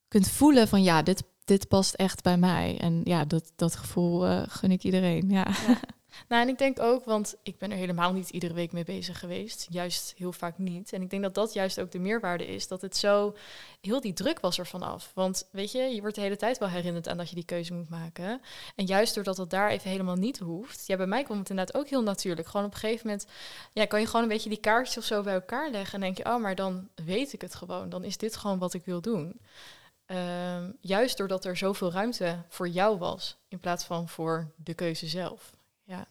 kunt 0.07 0.29
voelen 0.29 0.67
van 0.67 0.83
ja, 0.83 1.01
dit, 1.01 1.23
dit 1.43 1.67
past 1.67 1.93
echt 1.93 2.23
bij 2.23 2.37
mij. 2.37 2.77
En 2.79 3.01
ja, 3.03 3.25
dat, 3.25 3.51
dat 3.55 3.75
gevoel 3.75 4.27
uh, 4.27 4.41
gun 4.47 4.71
ik 4.71 4.83
iedereen. 4.83 5.29
Ja. 5.29 5.47
Nou, 6.27 6.41
en 6.41 6.49
ik 6.49 6.57
denk 6.57 6.79
ook, 6.79 7.05
want 7.05 7.35
ik 7.43 7.57
ben 7.57 7.71
er 7.71 7.77
helemaal 7.77 8.13
niet 8.13 8.29
iedere 8.29 8.53
week 8.53 8.71
mee 8.71 8.83
bezig 8.83 9.19
geweest. 9.19 9.67
Juist 9.69 10.13
heel 10.17 10.31
vaak 10.31 10.57
niet. 10.57 10.93
En 10.93 11.01
ik 11.01 11.09
denk 11.09 11.23
dat 11.23 11.35
dat 11.35 11.53
juist 11.53 11.79
ook 11.79 11.91
de 11.91 11.99
meerwaarde 11.99 12.47
is. 12.47 12.67
Dat 12.67 12.81
het 12.81 12.97
zo, 12.97 13.35
heel 13.81 14.01
die 14.01 14.13
druk 14.13 14.39
was 14.39 14.57
er 14.57 14.67
vanaf. 14.67 15.11
Want 15.13 15.47
weet 15.51 15.71
je, 15.71 15.81
je 15.81 16.01
wordt 16.01 16.15
de 16.15 16.21
hele 16.21 16.35
tijd 16.35 16.57
wel 16.57 16.69
herinnerd 16.69 17.07
aan 17.07 17.17
dat 17.17 17.29
je 17.29 17.35
die 17.35 17.45
keuze 17.45 17.73
moet 17.73 17.89
maken. 17.89 18.41
En 18.75 18.85
juist 18.85 19.15
doordat 19.15 19.37
het 19.37 19.49
daar 19.49 19.69
even 19.69 19.89
helemaal 19.89 20.15
niet 20.15 20.39
hoeft. 20.39 20.87
Ja, 20.87 20.97
bij 20.97 21.07
mij 21.07 21.23
kwam 21.23 21.39
het 21.39 21.49
inderdaad 21.49 21.75
ook 21.75 21.87
heel 21.87 22.03
natuurlijk. 22.03 22.47
Gewoon 22.47 22.65
op 22.65 22.73
een 22.73 22.79
gegeven 22.79 23.07
moment, 23.07 23.27
ja, 23.73 23.85
kan 23.85 23.99
je 23.99 24.05
gewoon 24.05 24.21
een 24.21 24.27
beetje 24.27 24.49
die 24.49 24.59
kaartjes 24.59 24.97
of 24.97 25.03
zo 25.03 25.21
bij 25.21 25.33
elkaar 25.33 25.69
leggen. 25.69 25.93
En 25.93 25.99
denk 25.99 26.17
je, 26.17 26.25
oh, 26.25 26.41
maar 26.41 26.55
dan 26.55 26.89
weet 27.05 27.33
ik 27.33 27.41
het 27.41 27.55
gewoon. 27.55 27.89
Dan 27.89 28.03
is 28.03 28.17
dit 28.17 28.35
gewoon 28.35 28.59
wat 28.59 28.73
ik 28.73 28.85
wil 28.85 29.01
doen. 29.01 29.39
Ehm, 30.05 30.71
juist 30.81 31.17
doordat 31.17 31.45
er 31.45 31.57
zoveel 31.57 31.91
ruimte 31.91 32.43
voor 32.47 32.67
jou 32.67 32.97
was, 32.97 33.37
in 33.47 33.59
plaats 33.59 33.83
van 33.83 34.09
voor 34.09 34.51
de 34.55 34.73
keuze 34.73 35.07
zelf. 35.07 35.53
Ja. 35.87 36.07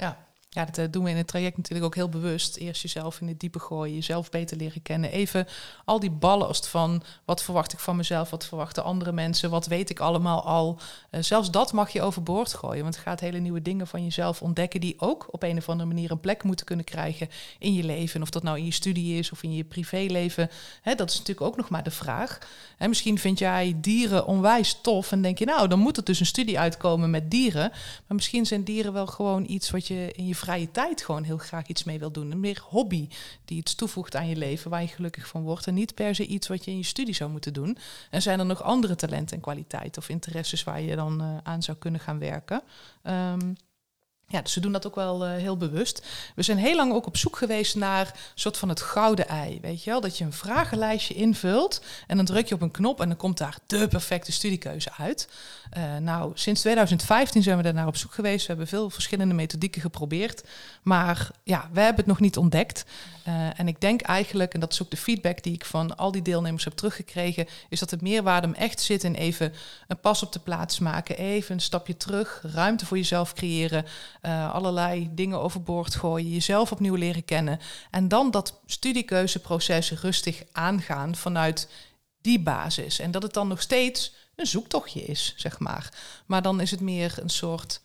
Ja, 0.00 0.16
ja, 0.54 0.64
dat 0.64 0.78
eh, 0.78 0.84
doen 0.90 1.04
we 1.04 1.10
in 1.10 1.16
het 1.16 1.26
traject 1.26 1.56
natuurlijk 1.56 1.86
ook 1.86 1.94
heel 1.94 2.08
bewust. 2.08 2.56
Eerst 2.56 2.82
jezelf 2.82 3.20
in 3.20 3.28
het 3.28 3.40
diepe 3.40 3.58
gooien, 3.58 3.94
jezelf 3.94 4.30
beter 4.30 4.56
leren 4.56 4.82
kennen. 4.82 5.10
Even 5.10 5.46
al 5.84 6.00
die 6.00 6.10
ballast 6.10 6.66
van 6.66 7.02
wat 7.24 7.42
verwacht 7.42 7.72
ik 7.72 7.78
van 7.78 7.96
mezelf, 7.96 8.30
wat 8.30 8.46
verwachten 8.46 8.84
andere 8.84 9.12
mensen, 9.12 9.50
wat 9.50 9.66
weet 9.66 9.90
ik 9.90 10.00
allemaal 10.00 10.44
al. 10.44 10.78
Uh, 11.10 11.22
zelfs 11.22 11.50
dat 11.50 11.72
mag 11.72 11.90
je 11.90 12.02
overboord 12.02 12.54
gooien, 12.54 12.82
want 12.82 12.94
het 12.94 13.04
gaat 13.04 13.20
hele 13.20 13.38
nieuwe 13.38 13.62
dingen 13.62 13.86
van 13.86 14.04
jezelf 14.04 14.42
ontdekken 14.42 14.80
die 14.80 14.94
ook 14.98 15.26
op 15.30 15.42
een 15.42 15.56
of 15.56 15.68
andere 15.68 15.88
manier 15.88 16.10
een 16.10 16.20
plek 16.20 16.42
moeten 16.42 16.66
kunnen 16.66 16.84
krijgen 16.84 17.28
in 17.58 17.74
je 17.74 17.84
leven. 17.84 18.22
Of 18.22 18.30
dat 18.30 18.42
nou 18.42 18.58
in 18.58 18.64
je 18.64 18.70
studie 18.70 19.18
is 19.18 19.30
of 19.30 19.42
in 19.42 19.54
je 19.54 19.64
privéleven, 19.64 20.50
Hè, 20.82 20.94
dat 20.94 21.10
is 21.10 21.18
natuurlijk 21.18 21.46
ook 21.46 21.56
nog 21.56 21.68
maar 21.68 21.82
de 21.82 21.90
vraag. 21.90 22.38
En 22.78 22.88
misschien 22.88 23.18
vind 23.18 23.38
jij 23.38 23.76
dieren 23.76 24.26
onwijs 24.26 24.78
tof 24.82 25.12
en 25.12 25.22
denk 25.22 25.38
je, 25.38 25.44
nou, 25.44 25.68
dan 25.68 25.78
moet 25.78 25.96
er 25.96 26.04
dus 26.04 26.20
een 26.20 26.26
studie 26.26 26.58
uitkomen 26.58 27.10
met 27.10 27.30
dieren. 27.30 27.70
Maar 27.70 28.16
misschien 28.16 28.46
zijn 28.46 28.64
dieren 28.64 28.92
wel 28.92 29.06
gewoon 29.06 29.44
iets 29.48 29.70
wat 29.70 29.86
je 29.86 30.12
in 30.12 30.26
je 30.26 30.34
vrije 30.44 30.70
tijd 30.70 31.02
gewoon 31.02 31.22
heel 31.22 31.38
graag 31.38 31.66
iets 31.66 31.84
mee 31.84 31.98
wil 31.98 32.10
doen. 32.10 32.30
Een 32.30 32.40
meer 32.40 32.62
hobby 32.68 33.08
die 33.44 33.58
iets 33.58 33.74
toevoegt 33.74 34.16
aan 34.16 34.28
je 34.28 34.36
leven, 34.36 34.70
waar 34.70 34.80
je 34.80 34.88
gelukkig 34.88 35.26
van 35.26 35.42
wordt. 35.42 35.66
En 35.66 35.74
niet 35.74 35.94
per 35.94 36.14
se 36.14 36.26
iets 36.26 36.48
wat 36.48 36.64
je 36.64 36.70
in 36.70 36.76
je 36.76 36.82
studie 36.82 37.14
zou 37.14 37.30
moeten 37.30 37.52
doen. 37.52 37.78
En 38.10 38.22
zijn 38.22 38.38
er 38.38 38.46
nog 38.46 38.62
andere 38.62 38.94
talenten 38.94 39.36
en 39.36 39.42
kwaliteiten 39.42 40.02
of 40.02 40.08
interesses 40.08 40.64
waar 40.64 40.80
je 40.80 40.96
dan 40.96 41.22
uh, 41.22 41.36
aan 41.42 41.62
zou 41.62 41.78
kunnen 41.78 42.00
gaan 42.00 42.18
werken? 42.18 42.62
Um, 43.02 43.56
ja, 44.28 44.42
dus 44.42 44.54
we 44.54 44.60
doen 44.60 44.72
dat 44.72 44.86
ook 44.86 44.94
wel 44.94 45.26
uh, 45.26 45.32
heel 45.32 45.56
bewust. 45.56 46.06
We 46.34 46.42
zijn 46.42 46.58
heel 46.58 46.76
lang 46.76 46.92
ook 46.92 47.06
op 47.06 47.16
zoek 47.16 47.36
geweest 47.36 47.76
naar 47.76 48.06
een 48.06 48.14
soort 48.34 48.56
van 48.56 48.68
het 48.68 48.80
gouden 48.80 49.28
ei. 49.28 49.58
Weet 49.60 49.84
je 49.84 49.90
wel? 49.90 50.00
Dat 50.00 50.18
je 50.18 50.24
een 50.24 50.32
vragenlijstje 50.32 51.14
invult 51.14 51.82
en 52.06 52.16
dan 52.16 52.24
druk 52.24 52.48
je 52.48 52.54
op 52.54 52.62
een 52.62 52.70
knop 52.70 53.00
en 53.00 53.08
dan 53.08 53.16
komt 53.16 53.38
daar 53.38 53.56
de 53.66 53.88
perfecte 53.88 54.32
studiekeuze 54.32 54.90
uit. 54.98 55.28
Uh, 55.76 55.96
nou, 55.96 56.32
sinds 56.34 56.60
2015 56.60 57.42
zijn 57.42 57.56
we 57.56 57.62
daar 57.62 57.74
naar 57.74 57.86
op 57.86 57.96
zoek 57.96 58.12
geweest. 58.12 58.40
We 58.40 58.48
hebben 58.48 58.66
veel 58.66 58.90
verschillende 58.90 59.34
methodieken 59.34 59.80
geprobeerd. 59.80 60.44
Maar 60.82 61.30
ja, 61.42 61.68
we 61.72 61.80
hebben 61.80 61.96
het 61.96 62.06
nog 62.06 62.20
niet 62.20 62.36
ontdekt. 62.36 62.84
Uh, 63.28 63.58
en 63.58 63.68
ik 63.68 63.80
denk 63.80 64.00
eigenlijk, 64.00 64.54
en 64.54 64.60
dat 64.60 64.72
is 64.72 64.82
ook 64.82 64.90
de 64.90 64.96
feedback 64.96 65.42
die 65.42 65.52
ik 65.52 65.64
van 65.64 65.96
al 65.96 66.12
die 66.12 66.22
deelnemers 66.22 66.64
heb 66.64 66.72
teruggekregen, 66.72 67.46
is 67.68 67.80
dat 67.80 67.90
de 67.90 67.98
meerwaarde 68.00 68.46
hem 68.46 68.56
echt 68.56 68.80
zit 68.80 69.04
in 69.04 69.14
even 69.14 69.52
een 69.88 70.00
pas 70.00 70.22
op 70.22 70.32
de 70.32 70.38
plaats 70.38 70.78
maken. 70.78 71.18
Even 71.18 71.54
een 71.54 71.60
stapje 71.60 71.96
terug, 71.96 72.44
ruimte 72.52 72.86
voor 72.86 72.96
jezelf 72.96 73.32
creëren. 73.32 73.84
Uh, 74.22 74.54
allerlei 74.54 75.08
dingen 75.12 75.40
overboord 75.40 75.94
gooien, 75.94 76.30
jezelf 76.30 76.72
opnieuw 76.72 76.94
leren 76.94 77.24
kennen. 77.24 77.60
En 77.90 78.08
dan 78.08 78.30
dat 78.30 78.60
studiekeuzeproces 78.66 79.90
rustig 79.90 80.42
aangaan 80.52 81.14
vanuit 81.14 81.68
die 82.20 82.40
basis. 82.40 82.98
En 82.98 83.10
dat 83.10 83.22
het 83.22 83.32
dan 83.32 83.48
nog 83.48 83.60
steeds 83.60 84.14
een 84.36 84.46
zoektochtje 84.46 85.04
is, 85.04 85.34
zeg 85.36 85.58
maar. 85.58 85.92
Maar 86.26 86.42
dan 86.42 86.60
is 86.60 86.70
het 86.70 86.80
meer 86.80 87.14
een 87.22 87.30
soort 87.30 87.80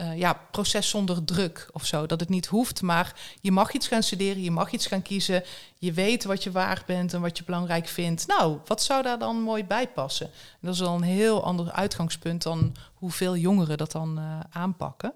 uh, 0.00 0.18
ja, 0.18 0.32
proces 0.50 0.88
zonder 0.88 1.24
druk 1.24 1.68
of 1.72 1.86
zo. 1.86 2.06
Dat 2.06 2.20
het 2.20 2.28
niet 2.28 2.46
hoeft, 2.46 2.82
maar 2.82 3.36
je 3.40 3.52
mag 3.52 3.72
iets 3.72 3.88
gaan 3.88 4.02
studeren, 4.02 4.42
je 4.42 4.50
mag 4.50 4.70
iets 4.70 4.86
gaan 4.86 5.02
kiezen. 5.02 5.44
Je 5.78 5.92
weet 5.92 6.24
wat 6.24 6.42
je 6.42 6.50
waard 6.50 6.86
bent 6.86 7.14
en 7.14 7.20
wat 7.20 7.38
je 7.38 7.44
belangrijk 7.44 7.86
vindt. 7.86 8.26
Nou, 8.26 8.58
wat 8.64 8.82
zou 8.82 9.02
daar 9.02 9.18
dan 9.18 9.40
mooi 9.40 9.64
bij 9.64 9.88
passen? 9.88 10.26
En 10.26 10.58
dat 10.60 10.74
is 10.74 10.82
al 10.82 10.94
een 10.94 11.02
heel 11.02 11.44
ander 11.44 11.72
uitgangspunt 11.72 12.42
dan 12.42 12.74
hoeveel 12.94 13.36
jongeren 13.36 13.78
dat 13.78 13.92
dan 13.92 14.18
uh, 14.18 14.40
aanpakken. 14.50 15.12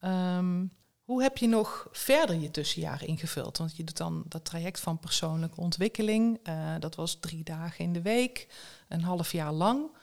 Um, 0.00 0.72
hoe 1.06 1.22
heb 1.22 1.38
je 1.38 1.48
nog 1.48 1.88
verder 1.92 2.36
je 2.36 2.50
tussenjaren 2.50 3.06
ingevuld? 3.06 3.58
Want 3.58 3.76
je 3.76 3.84
doet 3.84 3.96
dan 3.96 4.24
dat 4.28 4.44
traject 4.44 4.80
van 4.80 4.98
persoonlijke 4.98 5.60
ontwikkeling. 5.60 6.38
Uh, 6.48 6.74
dat 6.78 6.94
was 6.94 7.16
drie 7.20 7.44
dagen 7.44 7.84
in 7.84 7.92
de 7.92 8.02
week, 8.02 8.48
een 8.88 9.02
half 9.02 9.32
jaar 9.32 9.52
lang. 9.52 9.96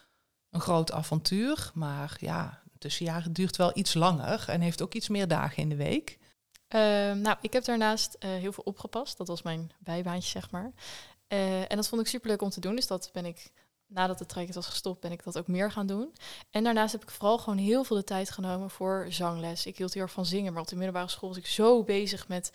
Een 0.49 0.61
groot 0.61 0.91
avontuur, 0.91 1.71
maar 1.73 2.17
ja, 2.19 2.61
tussenjaren 2.83 3.33
duurt 3.33 3.55
wel 3.55 3.71
iets 3.73 3.93
langer 3.93 4.45
en 4.47 4.61
heeft 4.61 4.81
ook 4.81 4.93
iets 4.93 5.09
meer 5.09 5.27
dagen 5.27 5.57
in 5.57 5.69
de 5.69 5.75
week. 5.75 6.17
Uh, 6.75 6.79
nou, 7.11 7.35
ik 7.41 7.53
heb 7.53 7.63
daarnaast 7.63 8.15
uh, 8.19 8.29
heel 8.29 8.51
veel 8.51 8.63
opgepast. 8.63 9.17
Dat 9.17 9.27
was 9.27 9.41
mijn 9.41 9.71
bijbaantje, 9.79 10.29
zeg 10.29 10.51
maar. 10.51 10.71
Uh, 11.27 11.59
en 11.59 11.75
dat 11.75 11.87
vond 11.87 12.01
ik 12.01 12.07
superleuk 12.07 12.41
om 12.41 12.49
te 12.49 12.59
doen. 12.59 12.75
Dus 12.75 12.87
dat 12.87 13.09
ben 13.13 13.25
ik 13.25 13.51
nadat 13.93 14.19
het 14.19 14.29
traject 14.29 14.55
was 14.55 14.65
gestopt, 14.65 14.99
ben 14.99 15.11
ik 15.11 15.23
dat 15.23 15.37
ook 15.37 15.47
meer 15.47 15.71
gaan 15.71 15.87
doen. 15.87 16.13
En 16.51 16.63
daarnaast 16.63 16.91
heb 16.91 17.03
ik 17.03 17.09
vooral 17.09 17.37
gewoon 17.37 17.57
heel 17.57 17.83
veel 17.83 17.95
de 17.97 18.03
tijd 18.03 18.31
genomen 18.31 18.69
voor 18.69 19.05
zangles. 19.09 19.65
Ik 19.65 19.77
hield 19.77 19.93
heel 19.93 20.03
erg 20.03 20.11
van 20.11 20.25
zingen, 20.25 20.53
maar 20.53 20.61
op 20.61 20.67
de 20.67 20.75
middelbare 20.75 21.07
school 21.07 21.29
was 21.29 21.37
ik 21.37 21.45
zo 21.45 21.83
bezig 21.83 22.27
met 22.27 22.51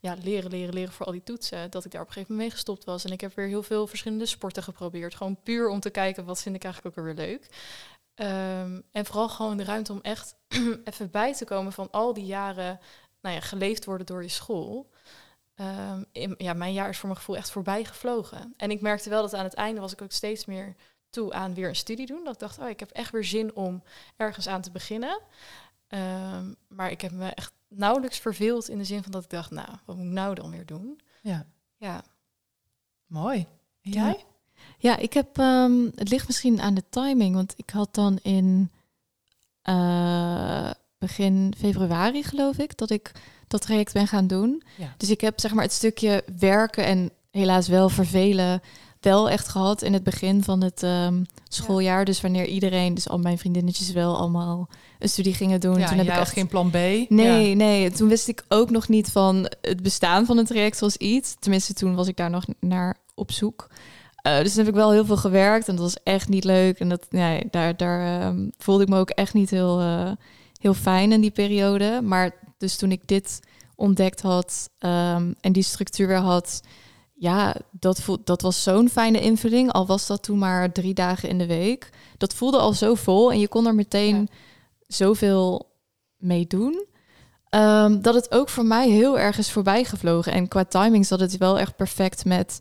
ja, 0.00 0.16
leren, 0.22 0.50
leren, 0.50 0.74
leren 0.74 0.92
voor 0.92 1.06
al 1.06 1.12
die 1.12 1.22
toetsen, 1.22 1.70
dat 1.70 1.84
ik 1.84 1.90
daar 1.90 2.00
op 2.00 2.06
een 2.06 2.12
gegeven 2.12 2.34
moment 2.34 2.50
mee 2.50 2.58
gestopt 2.58 2.84
was. 2.84 3.04
En 3.04 3.12
ik 3.12 3.20
heb 3.20 3.34
weer 3.34 3.46
heel 3.46 3.62
veel 3.62 3.86
verschillende 3.86 4.26
sporten 4.26 4.62
geprobeerd. 4.62 5.14
Gewoon 5.14 5.42
puur 5.42 5.68
om 5.68 5.80
te 5.80 5.90
kijken, 5.90 6.24
wat 6.24 6.42
vind 6.42 6.54
ik 6.54 6.64
eigenlijk 6.64 6.98
ook 6.98 7.04
weer 7.04 7.14
leuk. 7.14 7.48
Um, 8.22 8.82
en 8.90 9.06
vooral 9.06 9.28
gewoon 9.28 9.56
de 9.56 9.64
ruimte 9.64 9.92
om 9.92 10.00
echt 10.02 10.34
even 10.84 11.10
bij 11.10 11.34
te 11.34 11.44
komen 11.44 11.72
van 11.72 11.90
al 11.90 12.14
die 12.14 12.26
jaren 12.26 12.80
nou 13.20 13.34
ja, 13.34 13.40
geleefd 13.40 13.84
worden 13.84 14.06
door 14.06 14.22
je 14.22 14.28
school. 14.28 14.90
Um, 15.54 16.04
in, 16.12 16.34
ja, 16.38 16.52
mijn 16.52 16.72
jaar 16.72 16.88
is 16.88 16.98
voor 16.98 17.08
mijn 17.08 17.20
gevoel 17.20 17.36
echt 17.36 17.50
voorbij 17.50 17.84
gevlogen. 17.84 18.54
En 18.56 18.70
ik 18.70 18.80
merkte 18.80 19.10
wel 19.10 19.22
dat 19.22 19.34
aan 19.34 19.44
het 19.44 19.54
einde 19.54 19.80
was 19.80 19.92
ik 19.92 20.02
ook 20.02 20.12
steeds 20.12 20.44
meer 20.44 20.76
toe 21.10 21.32
aan 21.32 21.54
weer 21.54 21.68
een 21.68 21.76
studie 21.76 22.06
doen. 22.06 22.24
Dat 22.24 22.34
ik 22.34 22.40
dacht, 22.40 22.58
oh, 22.58 22.68
ik 22.68 22.80
heb 22.80 22.90
echt 22.90 23.12
weer 23.12 23.24
zin 23.24 23.54
om 23.54 23.82
ergens 24.16 24.48
aan 24.48 24.62
te 24.62 24.70
beginnen. 24.70 25.20
Um, 25.88 26.56
maar 26.68 26.90
ik 26.90 27.00
heb 27.00 27.12
me 27.12 27.28
echt 27.28 27.52
nauwelijks 27.68 28.18
verveeld 28.18 28.68
in 28.68 28.78
de 28.78 28.84
zin 28.84 29.02
van 29.02 29.12
dat 29.12 29.24
ik 29.24 29.30
dacht, 29.30 29.50
nou, 29.50 29.68
wat 29.84 29.96
moet 29.96 30.06
ik 30.06 30.12
nou 30.12 30.34
dan 30.34 30.50
weer 30.50 30.66
doen? 30.66 31.00
Ja. 31.22 31.46
Ja. 31.76 32.04
Mooi. 33.06 33.46
En 33.82 33.90
jij? 33.90 34.16
Ja. 34.18 34.29
Ja, 34.78 34.96
ik 34.96 35.12
heb. 35.12 35.38
Um, 35.38 35.92
het 35.94 36.10
ligt 36.10 36.26
misschien 36.26 36.60
aan 36.60 36.74
de 36.74 36.84
timing, 36.90 37.34
want 37.34 37.52
ik 37.56 37.70
had 37.70 37.94
dan 37.94 38.18
in 38.22 38.70
uh, 39.68 40.70
begin 40.98 41.54
februari, 41.58 42.22
geloof 42.22 42.58
ik, 42.58 42.76
dat 42.76 42.90
ik 42.90 43.12
dat 43.48 43.62
traject 43.62 43.92
ben 43.92 44.06
gaan 44.06 44.26
doen. 44.26 44.62
Ja. 44.76 44.94
Dus 44.96 45.10
ik 45.10 45.20
heb 45.20 45.40
zeg 45.40 45.52
maar 45.52 45.64
het 45.64 45.72
stukje 45.72 46.24
werken 46.38 46.84
en 46.84 47.10
helaas 47.30 47.68
wel 47.68 47.88
vervelen 47.88 48.62
wel 49.00 49.30
echt 49.30 49.48
gehad 49.48 49.82
in 49.82 49.92
het 49.92 50.02
begin 50.02 50.42
van 50.42 50.62
het 50.62 50.82
um, 50.82 51.26
schooljaar. 51.48 51.98
Ja. 51.98 52.04
Dus 52.04 52.20
wanneer 52.20 52.46
iedereen, 52.46 52.94
dus 52.94 53.08
al 53.08 53.18
mijn 53.18 53.38
vriendinnetjes 53.38 53.92
wel 53.92 54.16
allemaal 54.16 54.68
een 54.98 55.08
studie 55.08 55.34
gingen 55.34 55.60
doen. 55.60 55.78
Ja, 55.78 55.88
toen 55.88 55.98
heb 55.98 56.06
ik 56.06 56.12
echt 56.12 56.32
geen 56.32 56.48
plan 56.48 56.70
B. 56.70 56.74
Nee, 56.74 57.48
ja. 57.48 57.54
nee. 57.54 57.90
Toen 57.90 58.08
wist 58.08 58.28
ik 58.28 58.44
ook 58.48 58.70
nog 58.70 58.88
niet 58.88 59.10
van 59.10 59.50
het 59.60 59.82
bestaan 59.82 60.26
van 60.26 60.38
een 60.38 60.46
traject 60.46 60.82
als 60.82 60.96
iets. 60.96 61.36
Tenminste, 61.38 61.72
toen 61.72 61.94
was 61.94 62.08
ik 62.08 62.16
daar 62.16 62.30
nog 62.30 62.44
naar 62.60 62.96
op 63.14 63.32
zoek. 63.32 63.68
Uh, 64.22 64.38
dus 64.38 64.54
toen 64.54 64.64
heb 64.64 64.72
ik 64.72 64.80
wel 64.80 64.92
heel 64.92 65.04
veel 65.04 65.16
gewerkt 65.16 65.68
en 65.68 65.74
dat 65.74 65.84
was 65.84 66.02
echt 66.02 66.28
niet 66.28 66.44
leuk. 66.44 66.78
En 66.78 66.88
dat, 66.88 67.06
nee, 67.10 67.42
daar, 67.50 67.76
daar 67.76 68.26
um, 68.26 68.52
voelde 68.58 68.82
ik 68.82 68.88
me 68.88 68.98
ook 68.98 69.10
echt 69.10 69.34
niet 69.34 69.50
heel, 69.50 69.80
uh, 69.80 70.10
heel 70.60 70.74
fijn 70.74 71.12
in 71.12 71.20
die 71.20 71.30
periode. 71.30 72.00
Maar 72.02 72.32
dus 72.58 72.76
toen 72.76 72.92
ik 72.92 73.08
dit 73.08 73.40
ontdekt 73.74 74.20
had 74.20 74.70
um, 74.78 75.34
en 75.40 75.52
die 75.52 75.62
structuur 75.62 76.06
weer 76.06 76.16
had, 76.16 76.60
ja, 77.14 77.54
dat, 77.70 78.00
voel, 78.00 78.18
dat 78.24 78.42
was 78.42 78.62
zo'n 78.62 78.88
fijne 78.88 79.20
invulling. 79.20 79.72
Al 79.72 79.86
was 79.86 80.06
dat 80.06 80.22
toen 80.22 80.38
maar 80.38 80.72
drie 80.72 80.94
dagen 80.94 81.28
in 81.28 81.38
de 81.38 81.46
week. 81.46 81.90
Dat 82.16 82.34
voelde 82.34 82.58
al 82.58 82.72
zo 82.72 82.94
vol 82.94 83.32
en 83.32 83.40
je 83.40 83.48
kon 83.48 83.66
er 83.66 83.74
meteen 83.74 84.16
ja. 84.16 84.36
zoveel 84.86 85.70
mee 86.16 86.46
doen. 86.46 86.88
Um, 87.54 88.02
dat 88.02 88.14
het 88.14 88.32
ook 88.32 88.48
voor 88.48 88.64
mij 88.64 88.88
heel 88.88 89.18
erg 89.18 89.38
is 89.38 89.50
voorbijgevlogen. 89.50 90.32
En 90.32 90.48
qua 90.48 90.64
timing 90.64 91.06
zat 91.06 91.20
het 91.20 91.36
wel 91.36 91.58
echt 91.58 91.76
perfect 91.76 92.24
met 92.24 92.60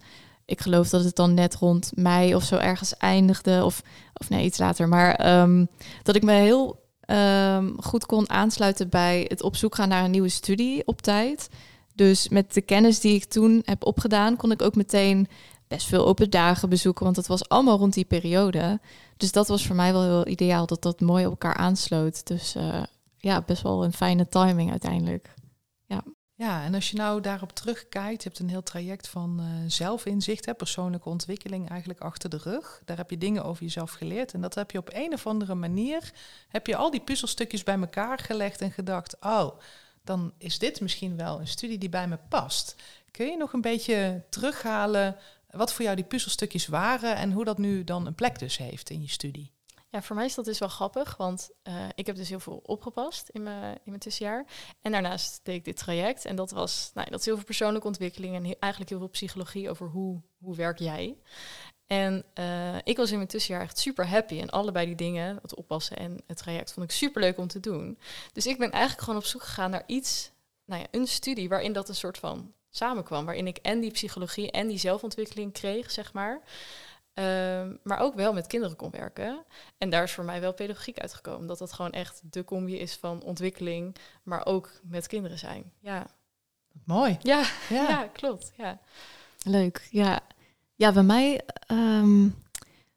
ik 0.49 0.61
geloof 0.61 0.89
dat 0.89 1.03
het 1.03 1.15
dan 1.15 1.33
net 1.33 1.55
rond 1.55 1.91
mei 1.95 2.35
of 2.35 2.43
zo 2.43 2.55
ergens 2.55 2.97
eindigde. 2.97 3.65
Of, 3.65 3.81
of 4.13 4.29
nee, 4.29 4.45
iets 4.45 4.57
later. 4.57 4.87
Maar 4.87 5.41
um, 5.41 5.67
dat 6.03 6.15
ik 6.15 6.23
me 6.23 6.31
heel 6.31 6.83
um, 7.05 7.81
goed 7.81 8.05
kon 8.05 8.29
aansluiten 8.29 8.89
bij 8.89 9.25
het 9.27 9.43
op 9.43 9.55
zoek 9.55 9.75
gaan 9.75 9.89
naar 9.89 10.03
een 10.03 10.11
nieuwe 10.11 10.29
studie 10.29 10.87
op 10.87 11.01
tijd. 11.01 11.49
Dus 11.95 12.29
met 12.29 12.53
de 12.53 12.61
kennis 12.61 12.99
die 12.99 13.15
ik 13.15 13.25
toen 13.25 13.61
heb 13.65 13.85
opgedaan, 13.85 14.35
kon 14.35 14.51
ik 14.51 14.61
ook 14.61 14.75
meteen 14.75 15.27
best 15.67 15.87
veel 15.87 16.05
open 16.05 16.29
dagen 16.29 16.69
bezoeken. 16.69 17.03
Want 17.03 17.15
dat 17.15 17.27
was 17.27 17.49
allemaal 17.49 17.77
rond 17.77 17.93
die 17.93 18.05
periode. 18.05 18.79
Dus 19.17 19.31
dat 19.31 19.47
was 19.47 19.65
voor 19.65 19.75
mij 19.75 19.91
wel 19.93 20.03
heel 20.03 20.27
ideaal 20.27 20.65
dat 20.65 20.81
dat 20.81 20.99
mooi 20.99 21.25
op 21.25 21.31
elkaar 21.31 21.55
aansloot. 21.55 22.27
Dus 22.27 22.55
uh, 22.55 22.83
ja, 23.17 23.41
best 23.41 23.61
wel 23.61 23.83
een 23.83 23.93
fijne 23.93 24.27
timing 24.27 24.71
uiteindelijk. 24.71 25.33
Ja. 25.85 26.03
Ja, 26.39 26.63
en 26.63 26.73
als 26.73 26.89
je 26.89 26.97
nou 26.97 27.21
daarop 27.21 27.51
terugkijkt, 27.51 28.23
je 28.23 28.29
hebt 28.29 28.41
een 28.41 28.49
heel 28.49 28.63
traject 28.63 29.07
van 29.07 29.39
uh, 29.41 29.47
zelfinzicht, 29.67 30.45
hè, 30.45 30.53
persoonlijke 30.53 31.09
ontwikkeling 31.09 31.69
eigenlijk 31.69 31.99
achter 31.99 32.29
de 32.29 32.37
rug. 32.37 32.81
Daar 32.85 32.97
heb 32.97 33.09
je 33.09 33.17
dingen 33.17 33.43
over 33.43 33.63
jezelf 33.63 33.91
geleerd 33.91 34.33
en 34.33 34.41
dat 34.41 34.55
heb 34.55 34.71
je 34.71 34.77
op 34.77 34.89
een 34.93 35.13
of 35.13 35.27
andere 35.27 35.55
manier, 35.55 36.11
heb 36.49 36.67
je 36.67 36.75
al 36.75 36.91
die 36.91 37.01
puzzelstukjes 37.01 37.63
bij 37.63 37.79
elkaar 37.79 38.19
gelegd 38.19 38.61
en 38.61 38.71
gedacht, 38.71 39.15
oh, 39.19 39.59
dan 40.03 40.33
is 40.37 40.59
dit 40.59 40.81
misschien 40.81 41.17
wel 41.17 41.39
een 41.39 41.47
studie 41.47 41.77
die 41.77 41.89
bij 41.89 42.07
me 42.07 42.17
past. 42.29 42.75
Kun 43.11 43.25
je 43.25 43.37
nog 43.37 43.53
een 43.53 43.61
beetje 43.61 44.23
terughalen 44.29 45.15
wat 45.49 45.73
voor 45.73 45.83
jou 45.83 45.95
die 45.95 46.05
puzzelstukjes 46.05 46.67
waren 46.67 47.15
en 47.15 47.31
hoe 47.31 47.45
dat 47.45 47.57
nu 47.57 47.83
dan 47.83 48.05
een 48.05 48.15
plek 48.15 48.39
dus 48.39 48.57
heeft 48.57 48.89
in 48.89 49.01
je 49.01 49.09
studie? 49.09 49.51
Ja, 49.91 50.01
voor 50.01 50.15
mij 50.15 50.25
is 50.25 50.35
dat 50.35 50.45
dus 50.45 50.59
wel 50.59 50.69
grappig, 50.69 51.17
want 51.17 51.49
uh, 51.63 51.73
ik 51.95 52.05
heb 52.05 52.15
dus 52.15 52.29
heel 52.29 52.39
veel 52.39 52.61
opgepast 52.65 53.29
in 53.29 53.43
mijn, 53.43 53.73
in 53.73 53.81
mijn 53.85 53.99
tussenjaar. 53.99 54.45
En 54.81 54.91
daarnaast 54.91 55.39
deed 55.43 55.55
ik 55.55 55.65
dit 55.65 55.77
traject 55.77 56.25
en 56.25 56.35
dat 56.35 56.51
was, 56.51 56.91
nou, 56.93 57.09
dat 57.09 57.19
is 57.19 57.25
heel 57.25 57.35
veel 57.35 57.45
persoonlijke 57.45 57.87
ontwikkeling 57.87 58.35
en 58.35 58.59
eigenlijk 58.59 58.91
heel 58.91 58.99
veel 58.99 59.09
psychologie 59.09 59.69
over 59.69 59.87
hoe, 59.87 60.21
hoe 60.37 60.55
werk 60.55 60.79
jij. 60.79 61.17
En 61.87 62.25
uh, 62.39 62.75
ik 62.83 62.97
was 62.97 63.09
in 63.09 63.15
mijn 63.15 63.27
tussenjaar 63.27 63.63
echt 63.63 63.77
super 63.77 64.07
happy. 64.07 64.39
En 64.39 64.49
allebei 64.49 64.85
die 64.85 64.95
dingen, 64.95 65.39
het 65.41 65.55
oppassen 65.55 65.97
en 65.97 66.23
het 66.27 66.37
traject, 66.37 66.73
vond 66.73 66.85
ik 66.85 66.91
super 66.91 67.21
leuk 67.21 67.37
om 67.37 67.47
te 67.47 67.59
doen. 67.59 67.99
Dus 68.33 68.45
ik 68.45 68.57
ben 68.57 68.71
eigenlijk 68.71 69.03
gewoon 69.03 69.19
op 69.19 69.25
zoek 69.25 69.43
gegaan 69.43 69.71
naar 69.71 69.83
iets, 69.85 70.31
nou 70.65 70.81
ja, 70.81 70.87
een 70.91 71.07
studie 71.07 71.49
waarin 71.49 71.73
dat 71.73 71.89
een 71.89 71.95
soort 71.95 72.17
van 72.17 72.53
samenkwam. 72.69 73.25
Waarin 73.25 73.47
ik 73.47 73.57
en 73.57 73.79
die 73.79 73.91
psychologie 73.91 74.51
en 74.51 74.67
die 74.67 74.77
zelfontwikkeling 74.77 75.53
kreeg, 75.53 75.91
zeg 75.91 76.13
maar. 76.13 76.41
Ehm, 77.19 77.75
maar 77.83 77.99
ook 77.99 78.15
wel 78.15 78.33
met 78.33 78.47
kinderen 78.47 78.75
kon 78.75 78.89
werken. 78.89 79.45
En 79.77 79.89
daar 79.89 80.03
is 80.03 80.11
voor 80.11 80.23
mij 80.23 80.41
wel 80.41 80.53
pedagogiek 80.53 80.99
uitgekomen. 80.99 81.47
Dat 81.47 81.57
dat 81.57 81.73
gewoon 81.73 81.91
echt 81.91 82.21
de 82.23 82.43
combi 82.43 82.79
is 82.79 82.95
van 82.95 83.23
ontwikkeling, 83.23 83.95
maar 84.23 84.45
ook 84.45 84.71
met 84.83 85.07
kinderen 85.07 85.37
zijn. 85.37 85.71
Ja. 85.79 86.07
Mooi. 86.83 87.17
Ja, 87.21 87.43
ja. 87.69 87.89
ja 87.89 88.09
klopt. 88.13 88.51
Ja. 88.57 88.79
Leuk. 89.43 89.87
Ja, 89.91 90.19
ja 90.75 90.91
bij 90.91 91.03
mij 91.03 91.41
um, 91.67 92.43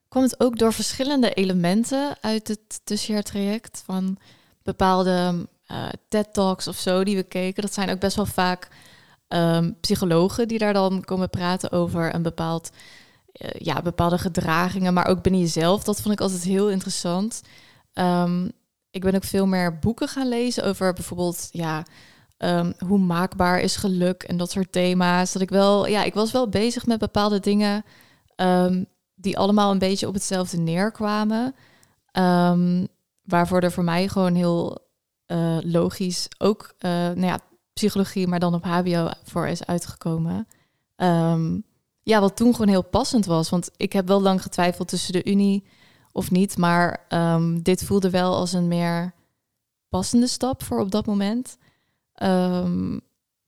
kwam 0.08 0.22
het 0.22 0.40
ook 0.40 0.58
door 0.58 0.72
verschillende 0.72 1.32
elementen 1.32 2.16
uit 2.20 2.48
het 2.48 2.80
tussenjaartraject. 2.84 3.82
Van 3.84 4.18
bepaalde 4.62 5.46
uh, 5.70 5.88
TED-talks 6.08 6.68
of 6.68 6.76
zo 6.76 7.04
die 7.04 7.16
we 7.16 7.22
keken. 7.22 7.62
Dat 7.62 7.74
zijn 7.74 7.90
ook 7.90 8.00
best 8.00 8.16
wel 8.16 8.26
vaak 8.26 8.68
um, 9.28 9.76
psychologen 9.80 10.48
die 10.48 10.58
daar 10.58 10.72
dan 10.72 11.04
komen 11.04 11.30
praten 11.30 11.70
over 11.70 12.14
een 12.14 12.22
bepaald 12.22 12.70
eh, 12.70 12.78
ja, 13.58 13.82
bepaalde 13.82 14.18
gedragingen, 14.18 14.94
maar 14.94 15.06
ook 15.06 15.22
binnen 15.22 15.40
jezelf. 15.40 15.84
Dat 15.84 16.00
vond 16.00 16.14
ik 16.14 16.20
altijd 16.20 16.42
heel 16.42 16.70
interessant. 16.70 17.42
Um, 17.94 18.52
ik 18.90 19.00
ben 19.00 19.14
ook 19.14 19.24
veel 19.24 19.46
meer 19.46 19.78
boeken 19.78 20.08
gaan 20.08 20.28
lezen 20.28 20.64
over 20.64 20.92
bijvoorbeeld, 20.92 21.48
ja, 21.50 21.84
um, 22.38 22.72
hoe 22.86 22.98
maakbaar 22.98 23.60
is 23.60 23.76
geluk 23.76 24.22
en 24.22 24.36
dat 24.36 24.50
soort 24.50 24.72
thema's. 24.72 25.32
Dat 25.32 25.42
ik 25.42 25.50
wel, 25.50 25.86
ja, 25.86 26.02
ik 26.02 26.14
was 26.14 26.32
wel 26.32 26.48
bezig 26.48 26.86
met 26.86 26.98
bepaalde 26.98 27.40
dingen 27.40 27.84
um, 28.36 28.86
die 29.14 29.38
allemaal 29.38 29.70
een 29.70 29.78
beetje 29.78 30.08
op 30.08 30.14
hetzelfde 30.14 30.56
neerkwamen. 30.56 31.54
waarvoor 33.22 33.60
er 33.60 33.72
voor 33.72 33.84
mij 33.84 34.08
gewoon 34.08 34.34
heel 34.34 34.78
uh, 35.26 35.58
logisch 35.60 36.28
ook, 36.38 36.74
uh, 36.78 36.90
nou 36.90 37.26
ja, 37.26 37.38
psychologie, 37.72 38.26
maar 38.26 38.40
dan 38.40 38.54
op 38.54 38.64
HBO 38.64 39.10
voor 39.24 39.48
is 39.48 39.66
uitgekomen. 39.66 40.46
Um, 40.96 41.64
ja, 42.02 42.20
wat 42.20 42.36
toen 42.36 42.52
gewoon 42.52 42.68
heel 42.68 42.84
passend 42.84 43.26
was. 43.26 43.50
Want 43.50 43.70
ik 43.76 43.92
heb 43.92 44.06
wel 44.06 44.22
lang 44.22 44.42
getwijfeld 44.42 44.88
tussen 44.88 45.12
de 45.12 45.24
Unie 45.24 45.64
of 46.12 46.30
niet. 46.30 46.58
Maar 46.58 47.06
um, 47.08 47.62
dit 47.62 47.84
voelde 47.84 48.10
wel 48.10 48.34
als 48.34 48.52
een 48.52 48.68
meer 48.68 49.14
passende 49.88 50.26
stap 50.26 50.62
voor 50.62 50.80
op 50.80 50.90
dat 50.90 51.06
moment. 51.06 51.56
Um, 52.22 53.00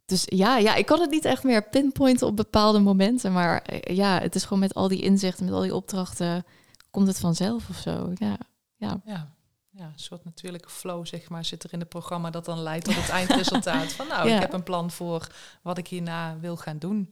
dus 0.07 0.23
ja, 0.27 0.57
ja, 0.57 0.75
ik 0.75 0.87
kan 0.87 1.01
het 1.01 1.11
niet 1.11 1.25
echt 1.25 1.45
meer 1.45 1.69
pinpointen 1.69 2.27
op 2.27 2.37
bepaalde 2.37 2.79
momenten. 2.79 3.33
Maar 3.33 3.62
eh, 3.62 3.97
ja, 3.97 4.21
het 4.21 4.35
is 4.35 4.43
gewoon 4.43 4.59
met 4.59 4.75
al 4.75 4.88
die 4.88 5.03
inzichten, 5.03 5.45
met 5.45 5.55
al 5.55 5.61
die 5.61 5.75
opdrachten, 5.75 6.45
komt 6.90 7.07
het 7.07 7.21
vanzelf 7.21 7.69
of 7.69 7.77
zo. 7.77 8.12
Ja, 8.14 8.37
ja. 8.77 9.01
ja. 9.05 9.33
Ja, 9.77 9.85
een 9.85 9.93
soort 9.99 10.25
natuurlijke 10.25 10.69
flow, 10.69 11.07
zeg 11.07 11.29
maar, 11.29 11.45
zit 11.45 11.64
er 11.64 11.73
in 11.73 11.79
het 11.79 11.88
programma 11.88 12.31
dat 12.31 12.45
dan 12.45 12.59
leidt 12.59 12.85
tot 12.85 12.95
het 12.95 13.09
eindresultaat. 13.09 13.93
Van 13.99 14.09
nou, 14.09 14.29
ik 14.29 14.40
heb 14.40 14.53
een 14.53 14.62
plan 14.62 14.90
voor 14.90 15.27
wat 15.62 15.79
ik 15.79 15.88
hierna 15.88 16.38
wil 16.38 16.57
gaan 16.57 16.79
doen. 16.79 17.11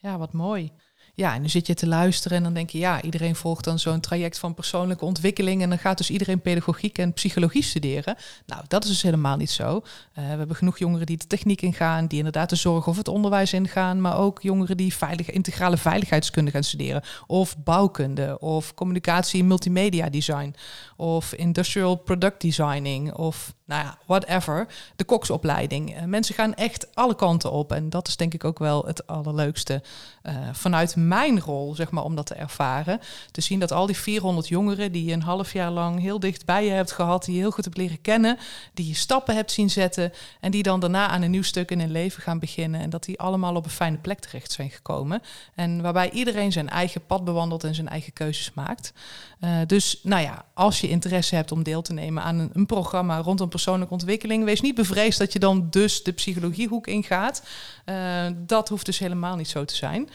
Ja, 0.00 0.18
wat 0.18 0.32
mooi. 0.32 0.72
Ja, 1.20 1.34
en 1.34 1.40
dan 1.40 1.50
zit 1.50 1.66
je 1.66 1.74
te 1.74 1.86
luisteren 1.86 2.36
en 2.36 2.42
dan 2.42 2.54
denk 2.54 2.70
je, 2.70 2.78
ja, 2.78 3.02
iedereen 3.02 3.36
volgt 3.36 3.64
dan 3.64 3.78
zo'n 3.78 4.00
traject 4.00 4.38
van 4.38 4.54
persoonlijke 4.54 5.04
ontwikkeling 5.04 5.62
en 5.62 5.68
dan 5.68 5.78
gaat 5.78 5.98
dus 5.98 6.10
iedereen 6.10 6.40
pedagogiek 6.40 6.98
en 6.98 7.12
psychologie 7.12 7.62
studeren. 7.62 8.16
Nou, 8.46 8.62
dat 8.68 8.84
is 8.84 8.90
dus 8.90 9.02
helemaal 9.02 9.36
niet 9.36 9.50
zo. 9.50 9.76
Uh, 9.76 9.82
we 10.14 10.20
hebben 10.20 10.56
genoeg 10.56 10.78
jongeren 10.78 11.06
die 11.06 11.16
de 11.16 11.26
techniek 11.26 11.62
ingaan, 11.62 12.06
die 12.06 12.18
inderdaad 12.18 12.50
de 12.50 12.56
zorg 12.56 12.86
of 12.86 12.96
het 12.96 13.08
onderwijs 13.08 13.52
ingaan, 13.52 14.00
maar 14.00 14.18
ook 14.18 14.42
jongeren 14.42 14.76
die 14.76 14.94
veilige, 14.94 15.32
integrale 15.32 15.76
veiligheidskunde 15.76 16.50
gaan 16.50 16.64
studeren, 16.64 17.02
of 17.26 17.56
bouwkunde, 17.58 18.38
of 18.38 18.74
communicatie 18.74 19.40
en 19.40 19.46
multimedia 19.46 20.08
design, 20.08 20.54
of 20.96 21.32
industrial 21.32 21.96
product 21.96 22.40
designing, 22.40 23.12
of 23.12 23.54
nou 23.64 23.84
ja, 23.84 23.98
whatever, 24.06 24.66
de 24.96 25.04
koksopleiding. 25.04 25.96
Uh, 25.96 26.04
mensen 26.04 26.34
gaan 26.34 26.54
echt 26.54 26.94
alle 26.94 27.14
kanten 27.14 27.52
op 27.52 27.72
en 27.72 27.90
dat 27.90 28.08
is 28.08 28.16
denk 28.16 28.34
ik 28.34 28.44
ook 28.44 28.58
wel 28.58 28.86
het 28.86 29.06
allerleukste 29.06 29.82
uh, 30.22 30.32
vanuit 30.52 30.96
mijn 30.96 31.40
rol, 31.40 31.74
zeg 31.74 31.90
maar, 31.90 32.04
om 32.04 32.14
dat 32.14 32.26
te 32.26 32.34
ervaren. 32.34 33.00
Te 33.30 33.40
zien 33.40 33.58
dat 33.58 33.72
al 33.72 33.86
die 33.86 33.96
400 33.96 34.48
jongeren 34.48 34.92
die 34.92 35.04
je 35.04 35.12
een 35.12 35.22
half 35.22 35.52
jaar 35.52 35.70
lang 35.70 36.00
heel 36.00 36.20
dicht 36.20 36.44
bij 36.44 36.64
je 36.64 36.70
hebt 36.70 36.92
gehad, 36.92 37.24
die 37.24 37.34
je 37.34 37.40
heel 37.40 37.50
goed 37.50 37.64
hebt 37.64 37.76
leren 37.76 38.00
kennen, 38.00 38.38
die 38.74 38.86
je 38.86 38.94
stappen 38.94 39.34
hebt 39.34 39.52
zien 39.52 39.70
zetten 39.70 40.12
en 40.40 40.50
die 40.50 40.62
dan 40.62 40.80
daarna 40.80 41.08
aan 41.08 41.22
een 41.22 41.30
nieuw 41.30 41.42
stuk 41.42 41.70
in 41.70 41.80
hun 41.80 41.90
leven 41.90 42.22
gaan 42.22 42.38
beginnen 42.38 42.80
en 42.80 42.90
dat 42.90 43.04
die 43.04 43.18
allemaal 43.18 43.54
op 43.54 43.64
een 43.64 43.70
fijne 43.70 43.96
plek 43.96 44.18
terecht 44.18 44.52
zijn 44.52 44.70
gekomen. 44.70 45.22
En 45.54 45.82
waarbij 45.82 46.10
iedereen 46.10 46.52
zijn 46.52 46.68
eigen 46.68 47.06
pad 47.06 47.24
bewandelt 47.24 47.64
en 47.64 47.74
zijn 47.74 47.88
eigen 47.88 48.12
keuzes 48.12 48.52
maakt. 48.54 48.92
Uh, 49.40 49.56
dus 49.66 50.00
nou 50.02 50.22
ja, 50.22 50.44
als 50.54 50.80
je 50.80 50.88
interesse 50.88 51.34
hebt 51.34 51.52
om 51.52 51.62
deel 51.62 51.82
te 51.82 51.92
nemen 51.92 52.22
aan 52.22 52.38
een, 52.38 52.50
een 52.52 52.66
programma 52.66 53.18
rondom 53.18 53.48
persoonlijke 53.48 53.92
ontwikkeling, 53.92 54.44
wees 54.44 54.60
niet 54.60 54.74
bevreesd 54.74 55.18
dat 55.18 55.32
je 55.32 55.38
dan 55.38 55.66
dus 55.70 56.02
de 56.02 56.12
psychologiehoek 56.12 56.86
ingaat. 56.86 57.42
Uh, 57.86 58.26
dat 58.36 58.68
hoeft 58.68 58.86
dus 58.86 58.98
helemaal 58.98 59.36
niet 59.36 59.48
zo 59.48 59.64
te 59.64 59.76
zijn. 59.76 60.09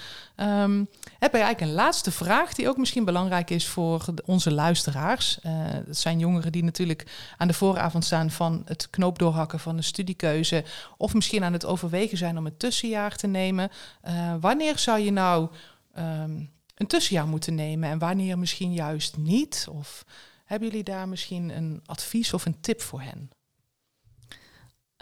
Heb 1.20 1.34
ik 1.36 1.42
eigenlijk 1.42 1.62
een 1.62 1.72
laatste 1.72 2.12
vraag 2.12 2.54
die 2.54 2.70
ook 2.70 2.78
misschien 2.78 3.06
belangrijk 3.06 3.50
is 3.50 3.68
voor 3.68 4.06
onze 4.26 4.52
luisteraars. 4.52 5.40
Uh, 5.46 5.68
dat 5.86 5.98
zijn 5.98 6.20
jongeren 6.20 6.52
die 6.52 6.64
natuurlijk 6.64 7.34
aan 7.38 7.48
de 7.48 7.54
vooravond 7.54 8.06
staan 8.06 8.32
van 8.32 8.62
het 8.66 8.90
knoop 8.90 9.20
doorhakken 9.20 9.60
van 9.60 9.76
de 9.76 9.82
studiekeuze. 9.82 10.64
Of 10.98 11.14
misschien 11.14 11.44
aan 11.44 11.54
het 11.54 11.66
overwegen 11.66 12.18
zijn 12.18 12.38
om 12.38 12.46
een 12.46 12.58
tussenjaar 12.58 13.16
te 13.16 13.28
nemen. 13.28 13.70
Uh, 14.08 14.36
wanneer 14.40 14.80
zou 14.80 15.00
je 15.00 15.12
nou 15.12 15.50
um, 15.98 16.52
een 16.76 16.88
tussenjaar 16.88 17.28
moeten 17.28 17.56
nemen 17.56 17.90
en 17.90 18.00
wanneer 18.00 18.38
misschien 18.38 18.74
juist 18.74 19.18
niet? 19.18 19.68
Of 19.70 20.06
hebben 20.46 20.68
jullie 20.68 20.84
daar 20.84 21.08
misschien 21.08 21.50
een 21.50 21.82
advies 21.86 22.34
of 22.34 22.46
een 22.46 22.62
tip 22.62 22.82
voor 22.82 23.02
hen? 23.02 23.30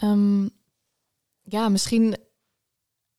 Um, 0.04 0.50
ja, 1.42 1.70
misschien 1.70 2.18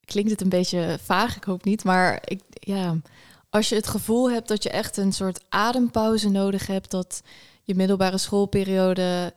klinkt 0.05 0.31
het 0.31 0.40
een 0.40 0.49
beetje 0.49 0.99
vaag, 1.03 1.37
ik 1.37 1.45
hoop 1.45 1.64
niet. 1.64 1.85
Maar 1.85 2.23
ik, 2.25 2.40
ja, 2.51 2.97
als 3.51 3.69
je 3.69 3.75
het 3.75 3.87
gevoel 3.87 4.31
hebt 4.31 4.49
dat 4.49 4.62
je 4.62 4.71
echt 4.71 4.97
een 4.97 5.12
soort 5.12 5.45
adempauze 5.49 6.29
nodig 6.29 6.67
hebt, 6.67 6.90
dat 6.90 7.23
je 7.62 7.75
middelbare 7.75 8.19
schoolperiode 8.19 9.35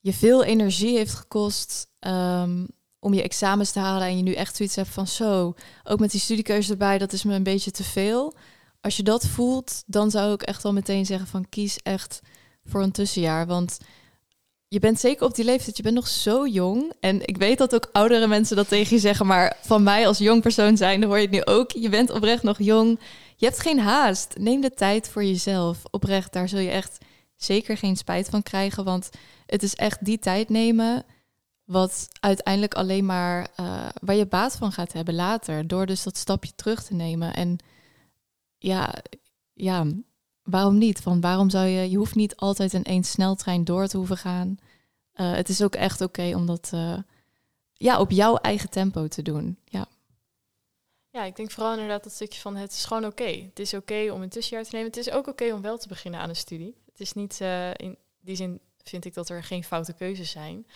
je 0.00 0.12
veel 0.12 0.44
energie 0.44 0.96
heeft 0.96 1.14
gekost 1.14 1.88
um, 2.00 2.68
om 2.98 3.14
je 3.14 3.22
examens 3.22 3.70
te 3.70 3.78
halen 3.78 4.06
en 4.06 4.16
je 4.16 4.22
nu 4.22 4.32
echt 4.32 4.56
zoiets 4.56 4.76
hebt 4.76 4.88
van 4.88 5.06
zo, 5.06 5.54
ook 5.84 6.00
met 6.00 6.10
die 6.10 6.20
studiekeuze 6.20 6.70
erbij, 6.70 6.98
dat 6.98 7.12
is 7.12 7.22
me 7.22 7.34
een 7.34 7.42
beetje 7.42 7.70
te 7.70 7.84
veel. 7.84 8.34
Als 8.80 8.96
je 8.96 9.02
dat 9.02 9.26
voelt, 9.26 9.82
dan 9.86 10.10
zou 10.10 10.32
ik 10.32 10.42
echt 10.42 10.64
al 10.64 10.72
meteen 10.72 11.06
zeggen 11.06 11.26
van 11.26 11.48
kies 11.48 11.78
echt 11.82 12.20
voor 12.64 12.82
een 12.82 12.92
tussenjaar, 12.92 13.46
want 13.46 13.78
je 14.68 14.78
bent 14.78 15.00
zeker 15.00 15.26
op 15.26 15.34
die 15.34 15.44
leeftijd, 15.44 15.76
je 15.76 15.82
bent 15.82 15.94
nog 15.94 16.08
zo 16.08 16.46
jong. 16.46 16.92
En 17.00 17.26
ik 17.26 17.36
weet 17.36 17.58
dat 17.58 17.74
ook 17.74 17.88
oudere 17.92 18.26
mensen 18.26 18.56
dat 18.56 18.68
tegen 18.68 18.94
je 18.94 19.00
zeggen, 19.00 19.26
maar 19.26 19.56
van 19.62 19.82
mij 19.82 20.06
als 20.06 20.18
jong 20.18 20.42
persoon 20.42 20.76
zijn, 20.76 21.00
dan 21.00 21.08
hoor 21.08 21.18
je 21.18 21.26
het 21.26 21.34
nu 21.34 21.44
ook. 21.44 21.70
Je 21.70 21.88
bent 21.88 22.10
oprecht 22.10 22.42
nog 22.42 22.58
jong. 22.58 23.00
Je 23.36 23.46
hebt 23.46 23.60
geen 23.60 23.78
haast. 23.78 24.34
Neem 24.38 24.60
de 24.60 24.70
tijd 24.70 25.08
voor 25.08 25.24
jezelf. 25.24 25.82
Oprecht, 25.90 26.32
daar 26.32 26.48
zul 26.48 26.58
je 26.58 26.70
echt 26.70 26.98
zeker 27.36 27.76
geen 27.76 27.96
spijt 27.96 28.28
van 28.28 28.42
krijgen, 28.42 28.84
want 28.84 29.10
het 29.46 29.62
is 29.62 29.74
echt 29.74 30.04
die 30.04 30.18
tijd 30.18 30.48
nemen 30.48 31.04
wat 31.64 32.08
uiteindelijk 32.20 32.74
alleen 32.74 33.06
maar 33.06 33.48
uh, 33.60 33.88
waar 34.00 34.16
je 34.16 34.26
baat 34.26 34.56
van 34.56 34.72
gaat 34.72 34.92
hebben 34.92 35.14
later, 35.14 35.66
door 35.66 35.86
dus 35.86 36.02
dat 36.02 36.16
stapje 36.16 36.54
terug 36.54 36.84
te 36.84 36.94
nemen. 36.94 37.34
En 37.34 37.58
ja, 38.58 38.94
ja, 39.52 39.86
waarom 40.46 40.78
niet? 40.78 41.00
Van 41.00 41.20
waarom 41.20 41.50
zou 41.50 41.66
je, 41.66 41.90
je 41.90 41.96
hoeft 41.96 42.14
niet 42.14 42.36
altijd 42.36 42.72
in 42.72 42.84
één 42.84 43.04
sneltrein 43.04 43.64
door 43.64 43.86
te 43.86 43.96
hoeven 43.96 44.16
gaan. 44.16 44.58
Uh, 45.14 45.32
het 45.32 45.48
is 45.48 45.62
ook 45.62 45.74
echt 45.74 46.00
oké 46.00 46.34
om 46.34 46.46
dat 46.46 46.70
uh, 46.74 46.98
ja, 47.72 48.00
op 48.00 48.10
jouw 48.10 48.36
eigen 48.36 48.70
tempo 48.70 49.08
te 49.08 49.22
doen. 49.22 49.58
Ja. 49.64 49.86
Ja, 51.10 51.24
ik 51.24 51.36
denk 51.36 51.50
vooral 51.50 51.72
inderdaad 51.72 52.04
dat 52.04 52.12
stukje 52.12 52.40
van 52.40 52.56
het 52.56 52.72
is 52.72 52.84
gewoon 52.84 53.04
oké. 53.04 53.48
Het 53.48 53.58
is 53.58 53.74
oké 53.74 54.10
om 54.12 54.22
een 54.22 54.28
tussenjaar 54.28 54.64
te 54.64 54.70
nemen. 54.72 54.86
Het 54.86 54.96
is 54.96 55.10
ook 55.10 55.26
oké 55.26 55.52
om 55.52 55.62
wel 55.62 55.78
te 55.78 55.88
beginnen 55.88 56.20
aan 56.20 56.28
een 56.28 56.36
studie. 56.36 56.74
Het 56.90 57.00
is 57.00 57.12
niet, 57.12 57.38
uh, 57.42 57.70
in 57.74 57.96
die 58.20 58.36
zin 58.36 58.60
vind 58.82 59.04
ik 59.04 59.14
dat 59.14 59.28
er 59.28 59.44
geen 59.44 59.64
foute 59.64 59.92
keuzes 59.92 60.30
zijn. 60.30 60.66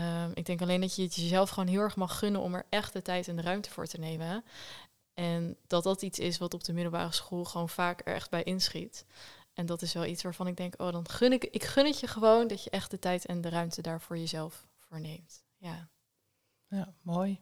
Um, 0.00 0.30
ik 0.34 0.46
denk 0.46 0.62
alleen 0.62 0.80
dat 0.80 0.96
je 0.96 1.02
het 1.02 1.14
jezelf 1.14 1.50
gewoon 1.50 1.68
heel 1.68 1.80
erg 1.80 1.96
mag 1.96 2.18
gunnen 2.18 2.40
om 2.40 2.54
er 2.54 2.66
echt 2.68 2.92
de 2.92 3.02
tijd 3.02 3.28
en 3.28 3.36
de 3.36 3.42
ruimte 3.42 3.70
voor 3.70 3.86
te 3.86 3.98
nemen. 3.98 4.44
En 5.14 5.56
dat 5.66 5.82
dat 5.82 6.02
iets 6.02 6.18
is 6.18 6.38
wat 6.38 6.54
op 6.54 6.64
de 6.64 6.72
middelbare 6.72 7.12
school 7.12 7.44
gewoon 7.44 7.68
vaak 7.68 8.00
er 8.04 8.14
echt 8.14 8.30
bij 8.30 8.42
inschiet. 8.42 9.06
En 9.52 9.66
dat 9.66 9.82
is 9.82 9.92
wel 9.92 10.04
iets 10.04 10.22
waarvan 10.22 10.46
ik 10.46 10.56
denk, 10.56 10.80
oh, 10.80 10.92
dan 10.92 11.08
gun 11.08 11.32
ik, 11.32 11.44
ik 11.44 11.64
gun 11.64 11.86
het 11.86 12.00
je 12.00 12.06
gewoon 12.06 12.46
dat 12.46 12.64
je 12.64 12.70
echt 12.70 12.90
de 12.90 12.98
tijd 12.98 13.26
en 13.26 13.40
de 13.40 13.48
ruimte 13.48 13.82
daar 13.82 14.00
voor 14.00 14.18
jezelf 14.18 14.66
voor 14.78 15.00
neemt. 15.00 15.44
Ja, 15.56 15.88
ja 16.68 16.94
mooi. 17.02 17.40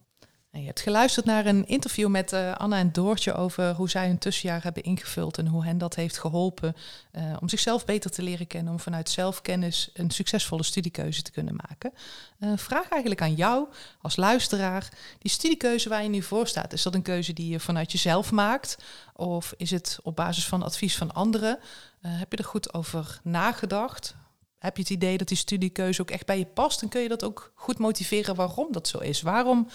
En 0.53 0.61
je 0.61 0.67
hebt 0.67 0.81
geluisterd 0.81 1.27
naar 1.27 1.47
een 1.47 1.67
interview 1.67 2.09
met 2.09 2.33
uh, 2.33 2.55
Anna 2.55 2.79
en 2.79 2.93
Doortje 2.93 3.35
over 3.35 3.75
hoe 3.75 3.91
zij 3.91 4.07
hun 4.07 4.19
tussenjaar 4.19 4.63
hebben 4.63 4.83
ingevuld 4.83 5.39
en 5.39 5.47
hoe 5.47 5.65
hen 5.65 5.79
dat 5.79 5.95
heeft 5.95 6.19
geholpen 6.19 6.77
uh, 7.13 7.37
om 7.41 7.49
zichzelf 7.49 7.85
beter 7.85 8.11
te 8.11 8.23
leren 8.23 8.47
kennen, 8.47 8.73
om 8.73 8.81
vanuit 8.81 9.11
zelfkennis 9.11 9.91
een 9.95 10.11
succesvolle 10.11 10.63
studiekeuze 10.63 11.23
te 11.23 11.31
kunnen 11.31 11.57
maken. 11.69 11.93
Uh, 12.39 12.53
vraag 12.57 12.89
eigenlijk 12.89 13.23
aan 13.23 13.35
jou 13.35 13.69
als 14.01 14.17
luisteraar, 14.17 14.89
die 15.19 15.31
studiekeuze 15.31 15.89
waar 15.89 16.03
je 16.03 16.09
nu 16.09 16.23
voor 16.23 16.47
staat, 16.47 16.73
is 16.73 16.83
dat 16.83 16.95
een 16.95 17.03
keuze 17.03 17.33
die 17.33 17.49
je 17.49 17.61
vanuit 17.61 17.93
jezelf 17.93 18.31
maakt 18.31 18.77
of 19.15 19.55
is 19.57 19.71
het 19.71 19.99
op 20.03 20.17
basis 20.17 20.47
van 20.47 20.63
advies 20.63 20.97
van 20.97 21.15
anderen? 21.15 21.59
heb 22.01 22.33
je 22.33 22.39
er 22.39 22.45
goed 22.45 22.75
over 22.75 23.21
nagedacht? 23.23 24.15
Heb 24.59 24.77
je 24.77 24.83
het 24.83 24.91
idee 24.91 25.19
dat 25.19 25.29
die 25.29 25.37
studiekeuze 25.37 26.01
ook 26.01 26.11
echt 26.11 26.27
bij 26.27 26.39
je 26.39 26.47
past? 26.47 26.83
En 26.83 26.89
kun 26.89 27.01
je 27.01 27.09
dat 27.09 27.25
ook 27.25 27.53
goed 27.55 27.79
motiveren 27.79 28.35
waarom 28.35 28.73
dat 28.73 28.89
zo 28.89 28.99
is? 28.99 29.23
Waarom 29.23 29.69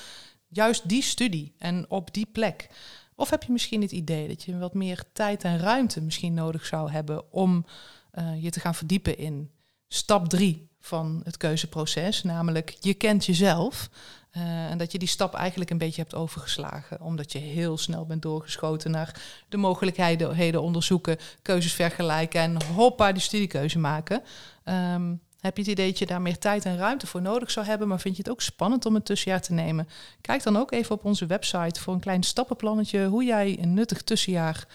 juist 0.48 0.90
die 0.90 1.02
studie 1.02 1.54
en 1.58 1.86
op 1.90 2.14
die 2.14 2.26
plek? 2.26 2.70
Of 3.16 3.30
heb 3.30 3.44
je 3.44 3.52
misschien 3.52 3.82
het 3.82 3.92
idee 3.92 4.28
dat 4.28 4.44
je 4.44 4.58
wat 4.58 4.74
meer 4.74 5.04
tijd 5.14 5.44
en 5.44 5.60
ruimte 5.60 6.02
misschien 6.02 6.34
nodig 6.34 6.66
zou 6.66 6.92
hebben 6.92 7.32
om 7.34 7.66
uh, 8.14 8.44
je 8.44 8.50
te 8.50 8.60
gaan 8.60 8.76
verdiepen 8.76 9.18
in 9.18 9.52
stap 9.88 10.30
drie 10.30 10.70
van 10.80 11.22
het 11.24 11.38
keuzeproces, 11.38 12.24
namelijk 12.24 12.78
je 12.80 12.94
kent 12.94 13.26
jezelf. 13.26 13.90
Uh, 14.38 14.70
en 14.70 14.78
dat 14.78 14.92
je 14.92 14.98
die 14.98 15.08
stap 15.08 15.34
eigenlijk 15.34 15.70
een 15.70 15.78
beetje 15.78 16.02
hebt 16.02 16.16
overgeslagen, 16.16 17.02
omdat 17.02 17.32
je 17.32 17.40
heel 17.40 17.78
snel 17.78 18.06
bent 18.06 18.22
doorgeschoten 18.22 18.92
naar 18.92 19.22
de 19.50 19.58
mogelijkheden 19.58 20.62
onderzoeken, 20.62 21.18
keuzes 21.42 21.74
vergelijken 21.74 22.42
en 22.42 22.64
hoppa, 22.64 23.12
die 23.12 23.22
studiekeuze 23.22 23.80
maken. 23.80 24.24
Um, 24.66 25.22
heb 25.40 25.58
je 25.58 25.62
het 25.62 25.72
idee 25.72 25.90
dat 25.90 26.00
je 26.00 26.06
daar 26.06 26.22
meer 26.22 26.38
tijd 26.38 26.66
en 26.66 26.78
ruimte 26.78 27.08
voor 27.08 27.22
nodig 27.22 27.52
zou 27.52 27.66
hebben, 27.66 27.88
maar 27.88 28.00
vind 28.00 28.16
je 28.16 28.22
het 28.22 28.32
ook 28.32 28.42
spannend 28.42 28.86
om 28.86 28.96
een 28.96 29.04
tussenjaar 29.04 29.42
te 29.42 29.54
nemen? 29.54 29.88
Kijk 30.22 30.44
dan 30.44 30.58
ook 30.58 30.72
even 30.72 30.96
op 30.96 31.06
onze 31.06 31.26
website 31.26 31.82
voor 31.82 31.94
een 31.94 32.00
klein 32.00 32.24
stappenplannetje 32.24 33.06
hoe 33.06 33.24
jij 33.24 33.58
een 33.62 33.74
nuttig 33.74 34.02
tussenjaar 34.02 34.68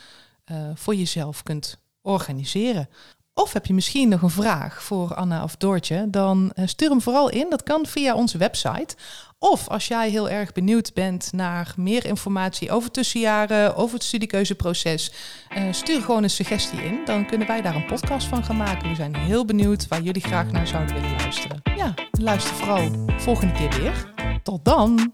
uh, 0.51 0.71
voor 0.75 0.95
jezelf 0.95 1.43
kunt 1.43 1.79
organiseren. 2.03 2.89
Of 3.35 3.53
heb 3.53 3.67
je 3.67 3.75
misschien 3.75 4.09
nog 4.09 4.23
een 4.23 4.31
vraag 4.31 4.83
voor 4.83 5.15
Anna 5.15 5.43
of 5.43 5.57
Doortje? 5.57 6.11
Dan 6.11 6.53
uh, 6.55 6.67
stuur 6.67 6.89
hem 6.89 7.01
vooral 7.01 7.31
in. 7.31 7.51
Dat 7.51 7.63
kan 7.63 7.87
via 7.87 8.15
onze 8.15 8.39
website. 8.39 8.97
Of 9.43 9.69
als 9.69 9.89
jij 9.89 10.11
heel 10.11 10.29
erg 10.31 10.53
benieuwd 10.53 10.95
bent 10.95 11.33
naar 11.33 11.75
meer 11.77 12.07
informatie 12.07 12.71
over 12.71 12.91
tussenjaren, 12.91 13.77
over 13.77 13.95
het 13.95 14.05
studiekeuzeproces, 14.05 15.13
uh, 15.57 15.63
stuur 15.71 16.01
gewoon 16.01 16.23
een 16.23 16.31
suggestie 16.31 16.83
in. 16.83 17.01
Dan 17.05 17.27
kunnen 17.27 17.47
wij 17.47 17.63
daar 17.63 17.75
een 17.75 17.87
podcast 17.87 18.27
van 18.27 18.45
gaan 18.45 18.57
maken. 18.57 18.89
We 18.89 18.95
zijn 18.95 19.17
heel 19.17 19.45
benieuwd 19.45 19.89
waar 19.89 20.01
jullie 20.01 20.23
graag 20.23 20.51
naar 20.51 20.67
zouden 20.67 20.95
willen 20.95 21.17
luisteren. 21.17 21.61
Ja, 21.77 21.95
luister 22.11 22.55
vooral 22.55 23.07
volgende 23.19 23.53
keer 23.53 23.81
weer. 23.81 24.13
Tot 24.43 24.65
dan! 24.65 25.13